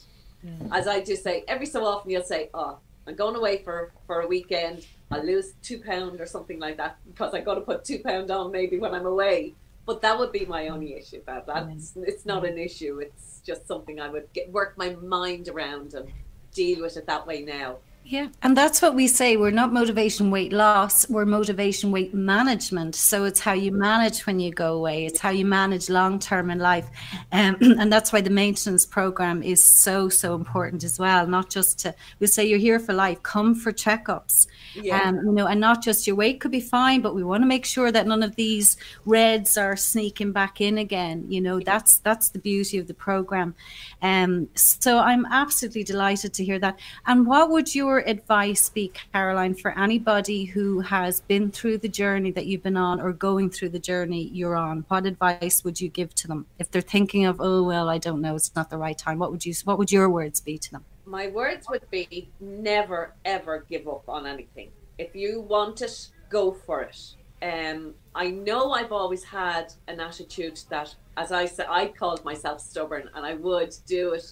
Mm. 0.44 0.70
As 0.72 0.88
I 0.88 1.00
just 1.04 1.22
say, 1.22 1.44
every 1.46 1.66
so 1.66 1.84
often 1.84 2.10
you'll 2.10 2.22
say, 2.22 2.50
"Oh, 2.54 2.78
I'm 3.06 3.14
going 3.14 3.36
away 3.36 3.62
for 3.62 3.92
for 4.06 4.22
a 4.22 4.26
weekend. 4.26 4.86
I'll 5.10 5.24
lose 5.24 5.54
two 5.62 5.80
pound 5.80 6.20
or 6.20 6.26
something 6.26 6.58
like 6.58 6.76
that 6.78 6.98
because 7.06 7.32
I 7.32 7.40
got 7.40 7.54
to 7.54 7.60
put 7.60 7.84
two 7.84 8.00
pound 8.00 8.30
on 8.30 8.50
maybe 8.50 8.78
when 8.78 8.94
I'm 8.94 9.06
away." 9.06 9.54
But 9.86 10.02
that 10.02 10.18
would 10.18 10.32
be 10.32 10.44
my 10.44 10.68
only 10.68 10.94
issue. 10.94 11.18
About 11.18 11.46
that 11.46 11.68
that's 11.68 11.92
mm. 11.92 12.04
it's 12.06 12.26
not 12.26 12.44
an 12.44 12.58
issue. 12.58 12.98
It's 12.98 13.40
just 13.46 13.66
something 13.66 14.00
I 14.00 14.08
would 14.08 14.32
get 14.32 14.50
work 14.50 14.76
my 14.76 14.90
mind 14.96 15.48
around 15.48 15.94
and 15.94 16.10
deal 16.58 16.82
with 16.82 16.96
it 16.96 17.06
that 17.06 17.26
way 17.26 17.42
now. 17.42 17.78
Yeah, 18.10 18.28
and 18.42 18.56
that's 18.56 18.80
what 18.80 18.94
we 18.94 19.06
say. 19.06 19.36
We're 19.36 19.50
not 19.50 19.70
motivation 19.70 20.30
weight 20.30 20.50
loss, 20.50 21.06
we're 21.10 21.26
motivation 21.26 21.92
weight 21.92 22.14
management. 22.14 22.94
So 22.94 23.24
it's 23.24 23.38
how 23.38 23.52
you 23.52 23.70
manage 23.70 24.26
when 24.26 24.40
you 24.40 24.50
go 24.50 24.72
away, 24.72 25.04
it's 25.04 25.20
how 25.20 25.28
you 25.28 25.44
manage 25.44 25.90
long 25.90 26.18
term 26.18 26.50
in 26.50 26.58
life. 26.58 26.88
Um, 27.32 27.58
and 27.60 27.92
that's 27.92 28.10
why 28.10 28.22
the 28.22 28.30
maintenance 28.30 28.86
program 28.86 29.42
is 29.42 29.62
so, 29.62 30.08
so 30.08 30.34
important 30.34 30.84
as 30.84 30.98
well. 30.98 31.26
Not 31.26 31.50
just 31.50 31.80
to, 31.80 31.94
we 32.18 32.28
say 32.28 32.46
you're 32.46 32.58
here 32.58 32.80
for 32.80 32.94
life, 32.94 33.22
come 33.22 33.54
for 33.54 33.72
checkups. 33.74 34.46
Yeah. 34.74 35.02
Um, 35.02 35.16
you 35.16 35.32
know, 35.32 35.46
and 35.46 35.60
not 35.60 35.82
just 35.82 36.06
your 36.06 36.16
weight 36.16 36.40
could 36.40 36.50
be 36.50 36.60
fine, 36.60 37.02
but 37.02 37.14
we 37.14 37.22
want 37.22 37.42
to 37.42 37.46
make 37.46 37.66
sure 37.66 37.92
that 37.92 38.06
none 38.06 38.22
of 38.22 38.36
these 38.36 38.78
reds 39.04 39.58
are 39.58 39.76
sneaking 39.76 40.32
back 40.32 40.62
in 40.62 40.78
again. 40.78 41.26
You 41.28 41.42
know, 41.42 41.60
that's 41.60 41.98
that's 41.98 42.30
the 42.30 42.38
beauty 42.38 42.78
of 42.78 42.86
the 42.86 42.94
program. 42.94 43.54
Um, 44.00 44.48
so 44.54 44.98
I'm 44.98 45.26
absolutely 45.26 45.84
delighted 45.84 46.32
to 46.34 46.44
hear 46.44 46.58
that. 46.60 46.78
And 47.06 47.26
what 47.26 47.50
would 47.50 47.74
your 47.74 47.97
advice 47.98 48.68
be, 48.68 48.92
Caroline, 49.12 49.54
for 49.54 49.78
anybody 49.78 50.44
who 50.44 50.80
has 50.80 51.20
been 51.20 51.50
through 51.50 51.78
the 51.78 51.88
journey 51.88 52.30
that 52.32 52.46
you've 52.46 52.62
been 52.62 52.76
on 52.76 53.00
or 53.00 53.12
going 53.12 53.50
through 53.50 53.70
the 53.70 53.78
journey 53.78 54.28
you're 54.32 54.56
on? 54.56 54.84
What 54.88 55.06
advice 55.06 55.64
would 55.64 55.80
you 55.80 55.88
give 55.88 56.14
to 56.16 56.28
them 56.28 56.46
if 56.58 56.70
they're 56.70 56.82
thinking 56.82 57.24
of, 57.24 57.40
oh 57.40 57.62
well, 57.62 57.88
I 57.88 57.98
don't 57.98 58.20
know, 58.20 58.36
it's 58.36 58.54
not 58.54 58.70
the 58.70 58.78
right 58.78 58.96
time? 58.96 59.18
What 59.18 59.30
would 59.30 59.44
you? 59.44 59.54
What 59.64 59.78
would 59.78 59.92
your 59.92 60.08
words 60.08 60.40
be 60.40 60.58
to 60.58 60.70
them? 60.70 60.84
My 61.04 61.28
words 61.28 61.66
would 61.70 61.88
be 61.90 62.30
never 62.40 63.14
ever 63.24 63.64
give 63.68 63.88
up 63.88 64.08
on 64.08 64.26
anything. 64.26 64.70
If 64.98 65.14
you 65.14 65.40
want 65.40 65.80
it, 65.82 66.08
go 66.28 66.52
for 66.52 66.82
it. 66.82 67.14
Um, 67.40 67.94
I 68.14 68.30
know 68.30 68.72
I've 68.72 68.92
always 68.92 69.22
had 69.22 69.72
an 69.86 70.00
attitude 70.00 70.60
that, 70.70 70.94
as 71.16 71.30
I 71.30 71.46
said, 71.46 71.66
I 71.70 71.86
called 71.86 72.24
myself 72.24 72.60
stubborn, 72.60 73.08
and 73.14 73.24
I 73.24 73.34
would 73.34 73.74
do 73.86 74.14
it 74.14 74.26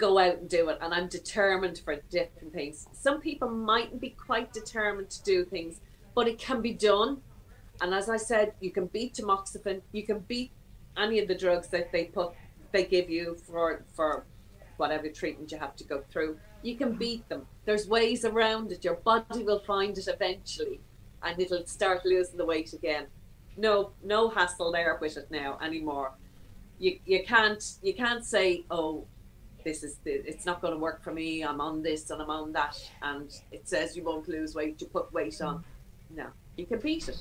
go 0.00 0.18
out 0.18 0.38
and 0.38 0.48
do 0.48 0.70
it. 0.70 0.78
And 0.80 0.92
I'm 0.94 1.08
determined 1.08 1.80
for 1.84 1.96
different 2.10 2.52
things. 2.52 2.88
Some 2.92 3.20
people 3.20 3.50
mightn't 3.50 4.00
be 4.00 4.10
quite 4.10 4.52
determined 4.52 5.10
to 5.10 5.22
do 5.22 5.44
things, 5.44 5.80
but 6.14 6.26
it 6.26 6.38
can 6.38 6.60
be 6.62 6.72
done. 6.72 7.20
And 7.80 7.94
as 7.94 8.08
I 8.08 8.16
said, 8.16 8.54
you 8.60 8.70
can 8.70 8.86
beat 8.86 9.14
tamoxifen, 9.14 9.82
you 9.92 10.04
can 10.04 10.20
beat 10.20 10.50
any 10.96 11.18
of 11.20 11.28
the 11.28 11.34
drugs 11.34 11.68
that 11.68 11.92
they 11.92 12.04
put 12.04 12.32
they 12.72 12.84
give 12.84 13.10
you 13.10 13.36
for 13.46 13.84
for 13.94 14.24
whatever 14.76 15.08
treatment 15.08 15.50
you 15.52 15.58
have 15.58 15.76
to 15.76 15.84
go 15.84 16.02
through. 16.10 16.38
You 16.62 16.76
can 16.76 16.92
beat 16.92 17.28
them. 17.28 17.46
There's 17.64 17.86
ways 17.88 18.24
around 18.24 18.72
it. 18.72 18.84
Your 18.84 18.94
body 18.94 19.42
will 19.42 19.60
find 19.60 19.96
it 19.96 20.08
eventually 20.08 20.80
and 21.22 21.38
it'll 21.40 21.66
start 21.66 22.04
losing 22.04 22.36
the 22.36 22.46
weight 22.46 22.72
again. 22.72 23.06
No 23.56 23.92
no 24.02 24.28
hassle 24.28 24.72
there 24.72 24.98
with 25.00 25.16
it 25.16 25.30
now 25.30 25.58
anymore. 25.62 26.12
You 26.78 26.98
you 27.04 27.24
can't 27.24 27.62
you 27.82 27.94
can't 27.94 28.24
say, 28.24 28.64
Oh, 28.70 29.06
this 29.64 29.82
is 29.82 29.96
the, 30.04 30.10
it's 30.10 30.46
not 30.46 30.60
going 30.60 30.74
to 30.74 30.78
work 30.78 31.02
for 31.02 31.12
me. 31.12 31.42
I'm 31.42 31.60
on 31.60 31.82
this 31.82 32.10
and 32.10 32.20
I'm 32.20 32.30
on 32.30 32.52
that, 32.52 32.78
and 33.02 33.32
it 33.52 33.68
says 33.68 33.96
you 33.96 34.04
won't 34.04 34.28
lose 34.28 34.54
weight. 34.54 34.80
You 34.80 34.86
put 34.86 35.12
weight 35.12 35.40
on. 35.40 35.58
Mm. 35.58 35.62
No, 36.16 36.26
you 36.56 36.66
can 36.66 36.80
beat 36.80 37.08
it. 37.08 37.18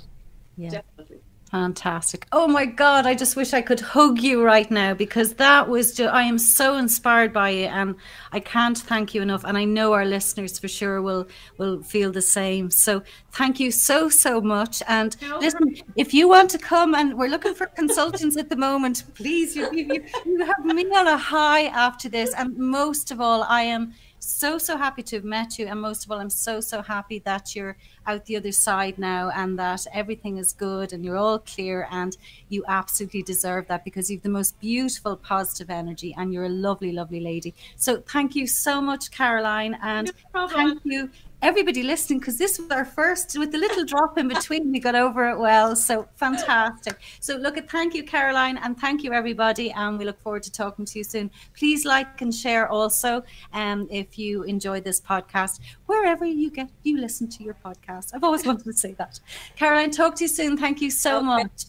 Yeah. 0.57 0.69
Definitely. 0.69 1.19
Fantastic. 1.51 2.27
Oh 2.31 2.47
my 2.47 2.67
God, 2.67 3.07
I 3.07 3.15
just 3.15 3.35
wish 3.35 3.53
I 3.53 3.61
could 3.61 3.79
hug 3.79 4.19
you 4.19 4.43
right 4.43 4.69
now 4.69 4.93
because 4.93 5.33
that 5.35 5.67
was 5.67 5.95
just, 5.95 6.13
I 6.13 6.21
am 6.21 6.37
so 6.37 6.75
inspired 6.77 7.33
by 7.33 7.49
you 7.49 7.65
and 7.65 7.95
I 8.31 8.39
can't 8.39 8.77
thank 8.77 9.15
you 9.15 9.23
enough. 9.23 9.43
And 9.43 9.57
I 9.57 9.65
know 9.65 9.93
our 9.93 10.05
listeners 10.05 10.59
for 10.59 10.67
sure 10.67 11.01
will 11.01 11.27
will 11.57 11.81
feel 11.81 12.11
the 12.11 12.21
same. 12.21 12.69
So 12.69 13.01
thank 13.31 13.59
you 13.59 13.71
so, 13.71 14.09
so 14.09 14.39
much. 14.39 14.83
And 14.87 15.19
no. 15.21 15.39
listen, 15.39 15.75
if 15.95 16.13
you 16.13 16.29
want 16.29 16.51
to 16.51 16.59
come 16.59 16.93
and 16.93 17.17
we're 17.17 17.29
looking 17.29 17.55
for 17.55 17.65
consultants 17.65 18.37
at 18.37 18.49
the 18.49 18.55
moment, 18.55 19.05
please, 19.15 19.55
you, 19.55 19.71
you, 19.73 20.03
you 20.25 20.45
have 20.45 20.63
me 20.63 20.83
on 20.91 21.07
a 21.07 21.17
high 21.17 21.65
after 21.65 22.09
this. 22.09 22.31
And 22.35 22.55
most 22.57 23.09
of 23.09 23.19
all, 23.19 23.41
I 23.41 23.63
am 23.63 23.95
so 24.19 24.57
so 24.57 24.77
happy 24.77 25.01
to 25.01 25.15
have 25.15 25.23
met 25.23 25.57
you 25.57 25.65
and 25.67 25.81
most 25.81 26.05
of 26.05 26.11
all 26.11 26.19
i'm 26.19 26.29
so 26.29 26.59
so 26.59 26.81
happy 26.81 27.19
that 27.19 27.55
you're 27.55 27.77
out 28.09 28.25
the 28.25 28.35
other 28.35 28.51
side 28.51 28.97
now 28.97 29.29
and 29.35 29.57
that 29.59 29.85
everything 29.93 30.37
is 30.37 30.51
good 30.53 30.93
and 30.93 31.05
you're 31.05 31.17
all 31.17 31.39
clear 31.39 31.87
and 31.91 32.17
you 32.49 32.63
absolutely 32.67 33.21
deserve 33.21 33.67
that 33.67 33.83
because 33.83 34.09
you've 34.09 34.23
the 34.23 34.29
most 34.29 34.59
beautiful 34.59 35.15
positive 35.15 35.69
energy 35.69 36.15
and 36.17 36.33
you're 36.33 36.45
a 36.45 36.49
lovely 36.67 36.91
lovely 36.91 37.19
lady. 37.19 37.53
So 37.75 38.01
thank 38.01 38.35
you 38.35 38.47
so 38.47 38.81
much 38.81 39.11
caroline 39.11 39.77
and 39.81 40.11
no 40.33 40.47
thank 40.47 40.81
you 40.83 41.09
everybody 41.41 41.83
listening 41.83 42.19
because 42.19 42.37
this 42.37 42.59
was 42.59 42.69
our 42.69 42.83
first 42.83 43.37
with 43.37 43.51
the 43.51 43.57
little 43.57 43.85
drop 43.85 44.17
in 44.17 44.27
between 44.27 44.71
we 44.71 44.79
got 44.79 44.95
over 44.95 45.29
it 45.29 45.39
well. 45.39 45.75
So 45.75 46.07
fantastic. 46.15 46.99
So 47.21 47.35
look 47.37 47.57
at 47.57 47.69
thank 47.69 47.93
you 47.93 48.03
caroline 48.03 48.57
and 48.57 48.77
thank 48.77 49.03
you 49.03 49.13
everybody 49.13 49.71
and 49.71 49.97
we 49.97 50.03
look 50.03 50.19
forward 50.21 50.43
to 50.43 50.51
talking 50.51 50.85
to 50.85 50.97
you 50.97 51.03
soon. 51.03 51.31
Please 51.57 51.85
like 51.85 52.21
and 52.21 52.35
share 52.35 52.67
also 52.67 53.23
um, 53.53 53.87
if 53.89 54.19
you 54.19 54.43
enjoy 54.43 54.81
this 54.81 54.99
podcast 54.99 55.59
wherever 55.89 56.23
you 56.23 56.51
get 56.51 56.69
you 56.83 56.99
listen 56.99 57.27
to 57.27 57.43
your 57.43 57.55
podcast. 57.65 58.11
I've 58.13 58.23
always 58.23 58.45
wanted 58.49 58.65
to 58.65 58.73
say 58.73 58.93
that. 58.93 59.19
Caroline 59.55 59.89
talk 59.89 60.15
to 60.15 60.25
you 60.25 60.27
soon. 60.27 60.55
Thank 60.55 60.81
you 60.81 60.91
so 60.91 61.17
okay. 61.17 61.25
much 61.25 61.65